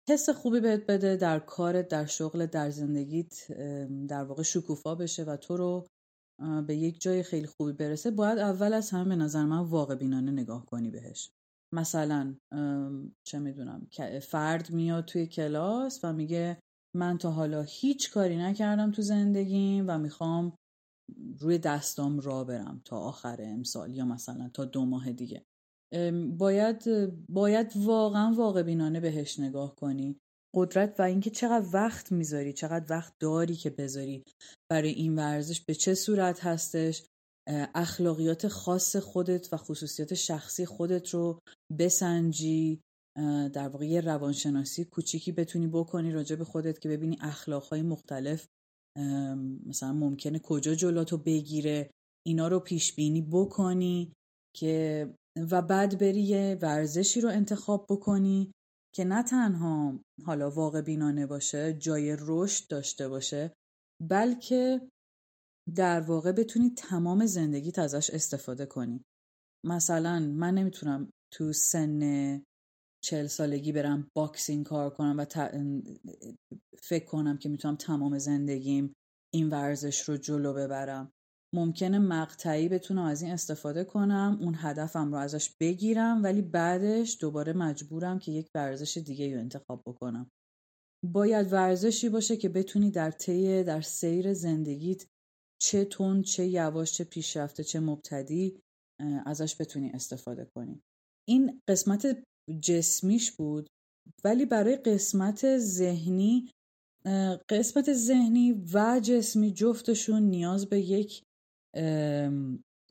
[0.09, 3.51] حس خوبی بهت بده در کارت در شغل در زندگیت
[4.07, 5.87] در واقع شکوفا بشه و تو رو
[6.67, 8.11] به یک جای خیلی خوبی برسه.
[8.11, 11.29] باید اول از همه به نظر من واقع بینانه نگاه کنی بهش.
[11.75, 12.35] مثلا
[13.27, 13.87] چه می‌دونم
[14.21, 16.59] فرد میاد توی کلاس و میگه
[16.95, 20.55] من تا حالا هیچ کاری نکردم تو زندگیم و می‌خوام
[21.39, 25.43] روی دستام را برم تا آخر امسال یا مثلا تا دو ماه دیگه.
[26.37, 26.83] باید
[27.29, 30.17] باید واقعا واقع بینانه بهش نگاه کنی.
[30.55, 34.23] قدرت و اینکه چقدر وقت می‌ذاری چقدر وقت داری که بذاری.
[34.71, 37.03] برای این ورزش به چه صورت هستش؟
[37.75, 41.39] اخلاقیات خاص خودت و خصوصیات شخصی خودت رو
[41.79, 42.81] بسنجی.
[43.53, 48.47] در واقع یه روانشناسی کوچیکی بتونی بکنی راجع به خودت که ببینی اخلاقهای مختلف
[49.65, 51.89] مثلا ممکنه کجا جلاتو بگیره.
[52.27, 54.13] اینا رو پیش بینی بکنی
[54.55, 55.09] که
[55.51, 58.51] و بعد بری یه ورزشی رو انتخاب بکنی
[58.95, 63.53] که نه تنها حالا واقع بینانه باشه جای رشد داشته باشه
[64.09, 64.89] بلکه
[65.75, 69.03] در واقع بتونی تمام زندگیت ازش استفاده کنی.
[69.65, 72.01] مثلا من نمی‌تونم تو سن
[73.03, 75.25] چل سالگی برم boxing کار کنم و
[76.83, 78.93] فکر کنم که می‌تونم تمام زندگیم
[79.33, 81.11] این ورزش رو جلو ببرم.
[81.55, 87.53] ممکنه مقطعی بتونم از این استفاده کنم اون هدفم رو ازش بگیرم ولی بعدش دوباره
[87.53, 90.31] مجبورم که یک ورزش دیگه رو انتخاب بکنم.
[91.05, 95.05] باید ورزشی باشه که بتونی در طی در سیر زندگیت
[95.61, 98.59] چه تون چه یواش چه پیشرفته چه مبتدی
[99.25, 100.81] ازش بتونی استفاده کنی.
[101.27, 102.23] این قسمت
[102.61, 103.67] جسمیش بود
[104.23, 106.51] ولی برای قسمت ذهنی
[107.49, 111.23] قسمت ذهنی و جسمی جفتشون نیاز به یک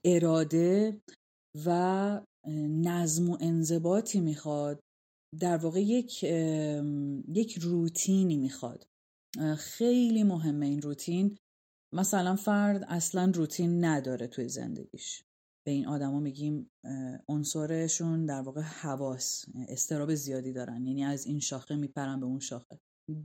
[0.05, 1.01] اراده
[1.66, 2.20] و
[2.68, 4.80] نظم و انضباطی می‌خواد.
[5.41, 6.22] در واقع یک
[7.35, 8.87] یک روتینی می‌خواد.
[9.57, 11.37] خیلی مهمه این روتین.
[11.95, 15.22] مثلا فرد اصلا روتین نداره توی زندگیش.
[15.66, 16.70] به این آدما میگیم
[17.28, 20.87] عنصرشون در واقع حواس استراب زیادی دارن.
[20.87, 22.78] یعنی از این شاخه میپرن به اون شاخه.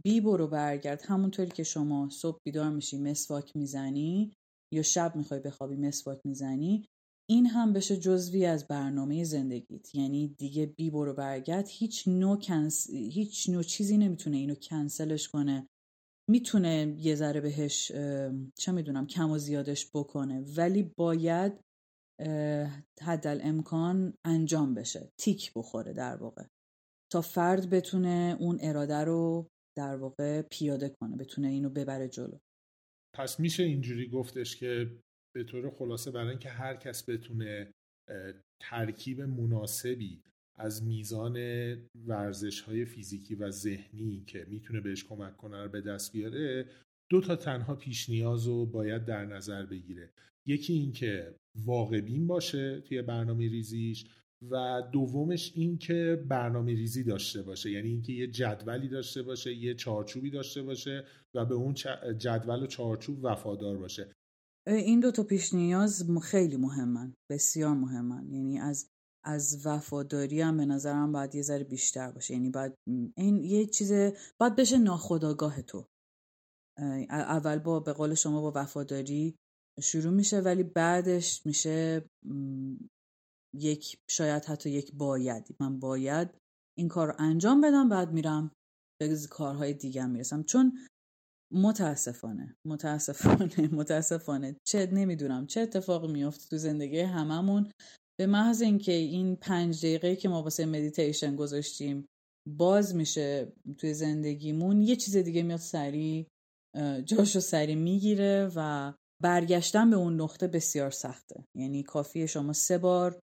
[0.04, 1.02] بی برو برگرد.
[1.02, 4.34] همونطوری که شما صبح بیدار میشی مسواک می‌زنی
[4.74, 6.86] یا شب می‌خوای بخوابی مسواک می‌زنی
[7.30, 9.96] این هم بشه جزوی از برنامه زندگیت.
[9.96, 12.90] یعنی دیگه بی برو برگرد هیچ نوع, کنس...
[12.90, 15.68] هیچ نوع چیزی نمی‌تونه اینو کنسلش کنه.
[16.30, 17.92] می‌تونه یه ذره بهش
[18.58, 20.46] چه می‌دونم کم و زیادش بکنه.
[20.58, 21.54] ولی باید
[23.02, 25.10] حد امکان انجام بشه.
[25.20, 26.44] تیک بخوره در واقع.
[27.12, 29.48] تا فرد بتونه اون اراده رو
[29.78, 32.38] در واقع پیاده کنه بتونه اینو ببره جلو.
[33.14, 34.92] پس میشه اینجوری گفتش که
[35.36, 37.72] به طور خلاصه برای اینکه هر کس بتونه
[38.62, 40.22] ترکیب مناسبی
[40.58, 41.38] از میزان
[42.08, 46.66] ورزش های فیزیکی و ذهنی که می‌تونه بهش کمک کنه رو به دست بیاره
[47.10, 50.10] دو تا تنها پیش نیاز رو باید در نظر بگیره.
[50.48, 54.06] یکی اینکه واقع بین باشه توی برنامه ریزیش
[54.42, 57.72] و دومش این که برنامه ریزی داشته باشه.
[57.72, 61.74] یعنی اینکه یه جدولی داشته باشه یه چارچوبی داشته باشه و به اون
[62.18, 64.12] جدول و چارچوب وفادار باشه.
[64.68, 68.30] این دو تا پیش نیاز خیلی مهمن بسیار مهمن.
[68.32, 68.90] یعنی از
[69.24, 72.34] از وفاداری هم به نظرم باید یه ذره بیشتر باشه.
[72.34, 72.74] یعنی باید
[73.18, 73.92] این یه چیز
[74.40, 75.86] باید بشه ناخداگاه تو.
[77.10, 79.36] اول با به قول شما با وفاداری
[79.82, 82.06] شروع میشه ولی بعدش میشه
[83.56, 86.30] یک شاید حتی یک باید من باید
[86.78, 88.52] این کار رو انجام بدم بعد میرم
[89.02, 90.44] به کارهای دیگه می‌رسم.
[90.44, 90.80] چون
[91.54, 97.72] متاسفانه متاسفانه متاسفانه چه نمی‌دونم چه اتفاقی میافته تو زندگی هممون.
[98.20, 102.06] به محض اینکه این پنج دقیقه که ما واسه مدیتیشن گذاشتیم
[102.58, 106.28] باز میشه توی زندگیمون یه چیز دیگه میاد سریع
[107.06, 108.94] جاشو سری می‌گیره و
[109.24, 111.46] برگشتن به اون نقطه بسیار سخته.
[111.58, 113.20] یعنی کافیه شما سه بار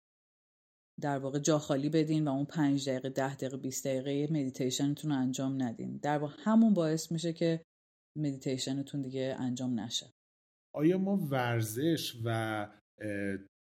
[1.01, 5.17] در واقع جا خالی بدین و اون پنج دقیقه ده دقیقه 20 دقیقه مدیتیشنتون رو
[5.17, 5.97] انجام ندین.
[5.97, 7.65] در واقع همون باعث میشه که
[8.17, 10.13] مدیتیشنتون دیگه انجام نشه.
[10.75, 12.67] آیا ما ورزش و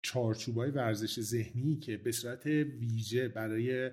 [0.02, 3.90] چارچوبای ورزش ذهنی که به صورت ویژه برای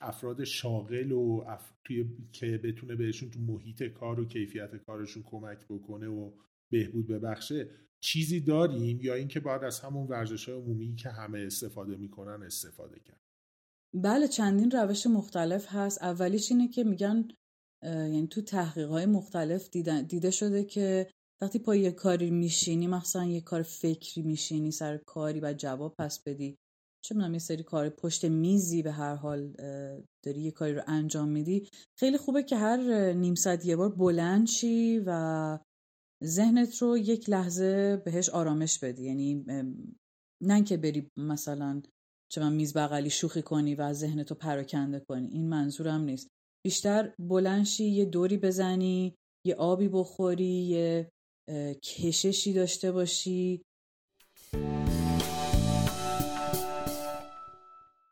[0.00, 1.44] افراد شاغل و
[1.84, 6.30] توی که بتونه بهشون تو محیط کار و کیفیت کارشون کمک بکنه و
[6.70, 11.96] بهبود ببخشه چیزی داریم یا اینکه باید از همون ورزش های عمومی که همه استفاده
[11.96, 13.20] می‌کنن استفاده کرد؟
[13.94, 16.02] بله چندین روش مختلف هست.
[16.02, 17.28] اولیش اینه که میگن
[17.84, 19.70] یعنی تو تحقیق های مختلف
[20.08, 21.10] دیده شده که
[21.42, 26.22] وقتی پای یه کاری میشینی مثلا یه کار فکری میشینی سر کاری و جواب پس
[26.26, 26.56] بدی.
[27.04, 29.52] چه می‌دونم یه سری کار پشت میزی به هر حال
[30.24, 31.68] داری یه کاری رو انجام میدی.
[31.98, 35.58] خیلی خوبه که هر نیم ساعت یه بار بلند شی و
[36.24, 39.04] ذهنت رو یک لحظه بهش آرامش بدی.
[39.04, 39.44] یعنی
[40.42, 41.82] نه که بری مثلا
[42.32, 45.28] چه من میز بغلی شوخی کنی و ذهنتو پراکنده کنی.
[45.28, 46.28] این منظورم نیست.
[46.66, 49.14] بیشتر بلنشی یه دوری بزنی
[49.46, 51.10] یه آبی بخوری یه
[51.82, 53.62] کششی داشته باشی.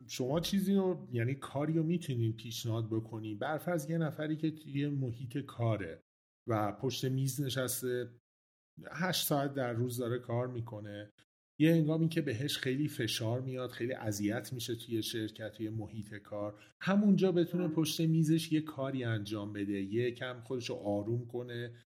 [0.08, 3.34] شما چیزی رو یعنی کاری رو می‌تونین پیشنهاد بکنی.
[3.34, 6.05] برفرض یه نفری که توی محیط کاره.
[6.46, 8.10] و پشت میز نشسته.
[8.92, 11.12] هشت ساعت در روز داره کار می‌کنه.
[11.60, 16.62] یه هنگامی که بهش خیلی فشار میاد خیلی اذیت میشه توی شرکت توی محیط کار.
[16.80, 19.82] همونجا بتونه پشت میزش یه کاری انجام بده.
[19.82, 21.84] یه کم خودشو آروم کنه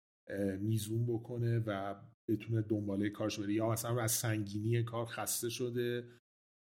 [0.60, 1.94] میزون بکنه و
[2.28, 3.52] بتونه دنباله کارش بره.
[3.52, 6.08] یا مثلا از سنگینی کار خسته شده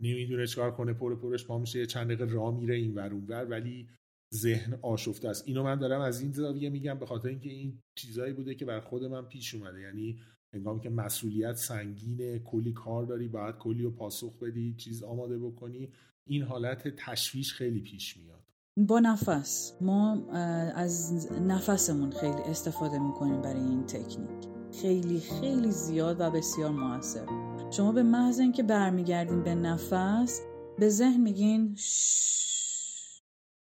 [0.03, 3.45] نمی‌دونه چکار کنه پر پرش پا میشه یه چند دقیقه راه میره این ور ور
[3.45, 3.89] ولی
[4.35, 5.43] ذهن آشفته است.
[5.47, 8.81] اینو من دارم از این زاویه میگم به خاطر اینکه این چیزایی بوده که بر
[8.81, 9.81] خود من پیش اومده.
[9.81, 10.19] یعنی
[10.55, 15.93] هنگامی که مسئولیت سنگینه کلی کار داری باید کلی رو پاسخ بدی چیز آماده بکنی
[16.27, 18.41] این حالت تشویش خیلی پیش میاد.
[18.77, 19.77] با نفس.
[19.81, 20.31] ما
[20.75, 24.49] از نفسمون خیلی استفاده می‌کنیم برای این تکنیک.
[24.83, 27.27] خیلی خیلی زیاد و بسیار موثر.
[27.71, 30.41] شما به محض اینکه برمیگردین به نفس
[30.79, 31.77] به ذهن میگین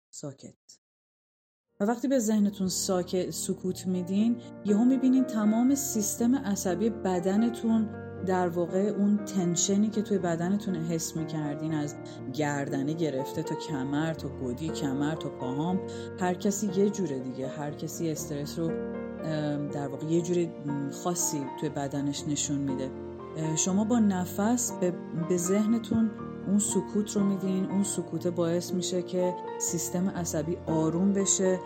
[0.10, 0.59] ساکت.
[1.82, 7.90] و وقتی به ذهنتون ساکت سکوت میدین یهو می‌بینین تمام سیستم عصبی بدنتون
[8.26, 11.96] در واقع اون تنشنی که توی بدنتون حس می‌کردین از
[12.34, 15.80] گردنه گرفته تا کمر تا گودی کمر تا پاهام
[16.20, 18.68] هر کسی یه جوره دیگه هر کسی استرس رو
[19.72, 20.50] در واقع یه جوری
[21.04, 22.92] خاصی توی بدنش نشون میده.
[23.56, 24.72] شما با نفس
[25.30, 26.12] به ذهنتون
[26.50, 31.60] اون سکوت رو میدین اون سکوت باعث میشه که سیستم عصبی آروم بشه.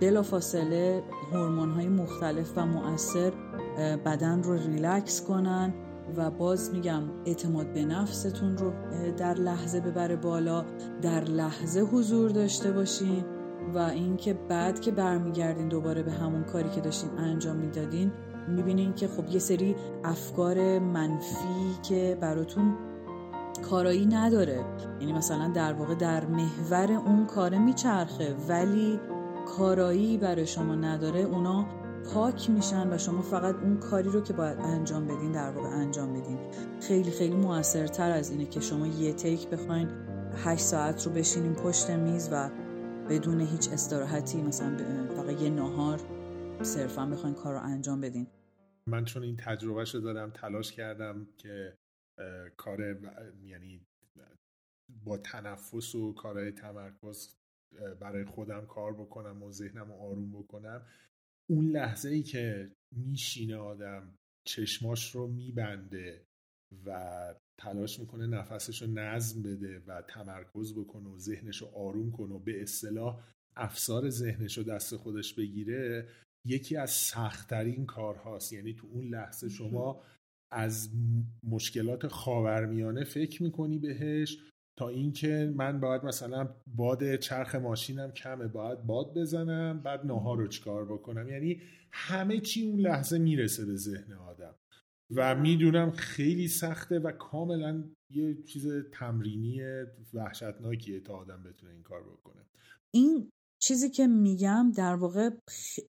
[0.00, 3.32] بلافاصله هورمون های مختلف و مؤثر
[4.06, 5.74] بدن رو ریلکس کنن
[6.16, 8.72] و باز میگم اعتماد به نفستون رو
[9.16, 10.64] در لحظه ببره بالا
[11.02, 13.24] در لحظه حضور داشته باشین
[13.74, 18.12] و اینکه بعد که برمیگردین دوباره به همون کاری که داشتین انجام می‌دادین
[18.48, 22.74] می‌بینین که خب یه سری افکار منفی که براتون
[23.62, 24.64] کارایی نداره.
[25.00, 29.00] یعنی مثلا در واقع در محور اون کاره میچرخه ولی
[29.46, 31.20] کارایی برای شما نداره.
[31.20, 31.66] اونا
[32.14, 36.12] پاک میشن و شما فقط اون کاری رو که باید انجام بدین در واقع انجام
[36.12, 36.38] بدین
[36.80, 39.88] خیلی خیلی موثرتر از اینه که شما یه تیک بخواین
[40.44, 42.50] هشت ساعت رو بشینین پشت میز و
[43.08, 44.76] بدون هیچ استراحتی مثلا
[45.16, 46.00] فقط یه نهار
[46.62, 48.26] صرفا بخواین کار رو انجام بدین.
[48.86, 51.72] من چون این تجربه رو دارم تلاش کردم که
[52.56, 53.00] کار
[53.42, 53.86] یعنی
[55.04, 57.34] با تنفس و کارهای تمرکز
[58.00, 60.86] برای خودم کار بکنم و ذهنم رو آروم بکنم.
[61.50, 64.14] اون لحظه ای که میشینه آدم
[64.46, 66.26] چشماش رو میبنده
[66.86, 72.34] و تلاش می‌کنه نفسش رو نظم بده و تمرکز بکنه و ذهنش رو آروم کنه
[72.34, 73.24] و به اصطلاح
[73.56, 76.08] افسار ذهنش رو دست خودش بگیره
[76.46, 78.52] یکی از سختترین کارهاست.
[78.52, 80.04] یعنی تو اون لحظه شما
[80.50, 80.90] از
[81.42, 84.38] مشکلات خاورمیانه فکر می‌کنی بهش
[84.78, 90.46] تا اینکه من باید مثلا باد چرخ ماشینم کمه باید باد بزنم بعد ناهار رو
[90.46, 91.60] چکار بکنم؟ یعنی
[91.92, 94.54] همه چی اون لحظه می‌رسه به ذهن آدم.
[95.16, 99.60] و می‌دونم خیلی سخته و کاملا یه چیز تمرینی
[100.14, 102.46] وحشتناکیه تا آدم بتونه این کار بکنه.
[102.94, 103.30] این
[103.62, 105.30] چیزی که میگم در واقع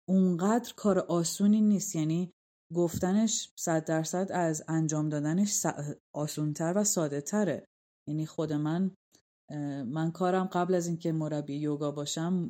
[0.10, 1.96] اونقدر کار آسونی نیست.
[1.96, 2.32] یعنی
[2.74, 5.66] گفتنش صد درصد از انجام دادنش
[6.16, 7.68] آسونتر و ساده تره
[8.10, 8.92] یعنی خود من
[9.86, 12.50] من کارم قبل از اینکه مربی یوگا باشم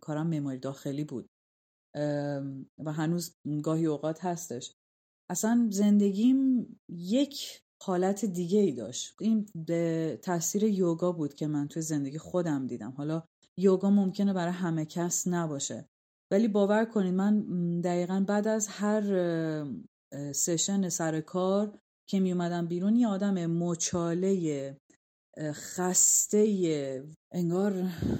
[0.00, 1.26] کارم مموری داخلی بود.
[2.78, 4.74] و هنوز گاهی اوقات هستش.
[5.30, 9.16] اصلا زندگیم یک حالت دیگه ای داشت.
[9.20, 12.90] این به تاثیر یوگا بود که من توی زندگی خودم دیدم.
[12.90, 13.22] حالا
[13.58, 15.88] یوگا ممکنه برای همه کس نباشه.
[16.30, 17.44] ولی باور کنید من
[17.80, 19.02] دقیقا بعد از هر
[20.32, 24.76] سشن سر کار که می اومدم بیرون یه آدم مچاله
[25.52, 27.72] خسته انگار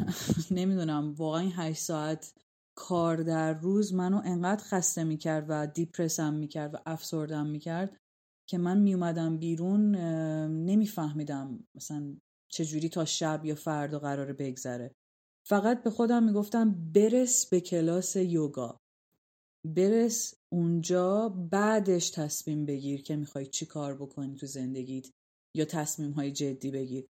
[0.51, 2.35] نمی‌دونم واقعا این هشت ساعت
[2.79, 7.97] کار در روز منو انقدر خسته می‌کرد و دیپرسم می‌کرد و افسردم می‌کرد
[8.49, 9.95] که من میومدم بیرون
[10.47, 12.17] نمیفهمیدم مثلا
[12.49, 14.95] چجوری تا شب یا فردا قراره بگذره.
[15.49, 18.79] فقط به خودم می‌گفتم برس به کلاس یوگا.
[19.75, 25.11] برس اونجا بعدش تصمیم بگیر که می‌خوای چی کار بکنی تو زندگیت
[25.57, 27.07] یا تصمیم های جدی بگیر.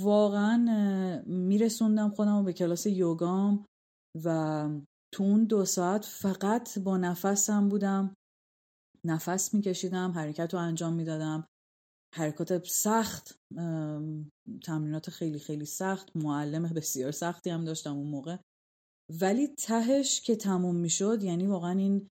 [0.00, 3.66] واقعا میرسوندم خودم به کلاس یوگام
[4.24, 4.68] و
[5.14, 8.14] تو اون دو ساعت فقط با نفسم بودم.
[9.06, 11.46] نفس میکشیدم حرکت رو انجام می‌دادم.
[12.14, 13.38] حرکات سخت
[14.64, 18.36] تمرینات خیلی خیلی سخت معلم بسیار سختی هم داشتم اون موقع.
[19.20, 22.08] ولی تهش که تموم می‌شد یعنی واقعا این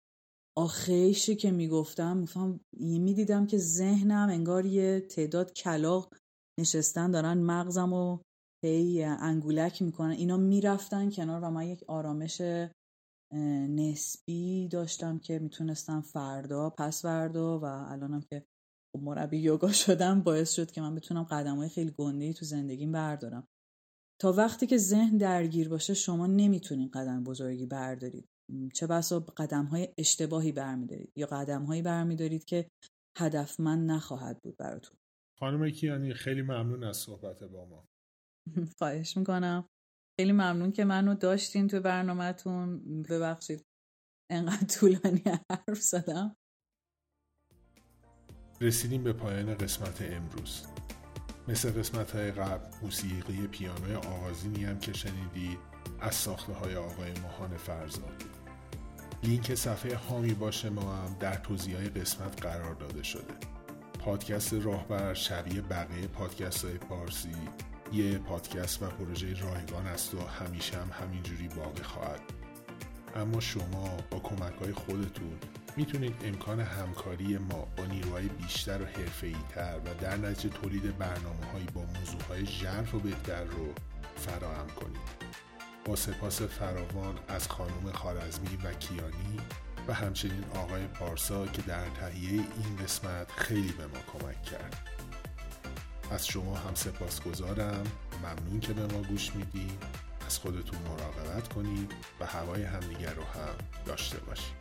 [0.59, 6.14] آخیشی که می‌گفتم میفهم می‌دیدم که ذهنم انگار یه تعداد کلاق
[6.61, 8.18] نشستن دارن مغزم و
[8.64, 10.11] هی انگولک می‌کنن.
[10.11, 12.42] اینا می‌رفتن کنار و من یک آرامش
[13.68, 18.44] نسبی داشتم که می‌تونستم فردا پس فردا و الانم که
[18.95, 23.47] مربی یوگا شدم باعث شد که من بتونم قدم های خیلی گنده تو زندگیم بردارم.
[24.20, 28.28] تا وقتی که ذهن درگیر باشه شما نمی‌تونید قدم بزرگی بردارید.
[28.74, 32.68] چه بسا قدم های اشتباهی برمیدارید یا قدم هایی برمیدارید که
[33.18, 34.97] هدفمند نخواهد بود براتون.
[35.39, 37.84] خانم کیانی خیلی ممنون از صحبت با ما.
[38.78, 39.68] خواهش می‌کنم.
[40.20, 42.82] خیلی ممنون که منو داشتین تو برنامهتون.
[43.03, 43.62] ببخشید
[44.30, 46.36] انقدر طولانی حرف زدم.
[48.61, 50.62] رسیدیم به پایان قسمت امروز.
[51.48, 55.59] مثل قسمت های قبل موسیقی پیانوی آغازینی هم که شنیدید
[56.00, 58.24] از ساخته های آقای ماهان فرزاد.
[59.22, 63.34] لینک صفحه هامی باشه ما هم در توضیح قسمت قرار داده شده.
[63.98, 67.34] پادکست راهبر شبیه بقیه پادکست های پارسی
[67.92, 72.20] یه پادکست و پروژه رایگان است و همیشه هم همینجوری باقی خواهد.
[73.16, 75.38] اما شما با کمک های خودتون
[75.79, 81.47] می‌تونید امکان همکاری ما با نیروهای بیشتر و حرفه‌ای تر و در نتیجه تولید برنامه
[81.53, 83.74] هایی با موضوع های ژرف و بهتر رو
[84.16, 85.01] فراهم کنید.
[85.85, 89.41] با سپاس فراوان از خانم خارزمی و کیانی
[89.89, 94.76] و همچنین آقای پارسا که در تهیه این قسمت خیلی به ما کمک کرد.
[96.11, 97.85] از شما هم سپاس گذارم
[98.22, 99.79] ممنون که به ما گوش میدین.
[100.26, 103.55] از خودتون مراقبت کنید و هوای همدیگر رو هم
[103.87, 104.59] داشته باشید.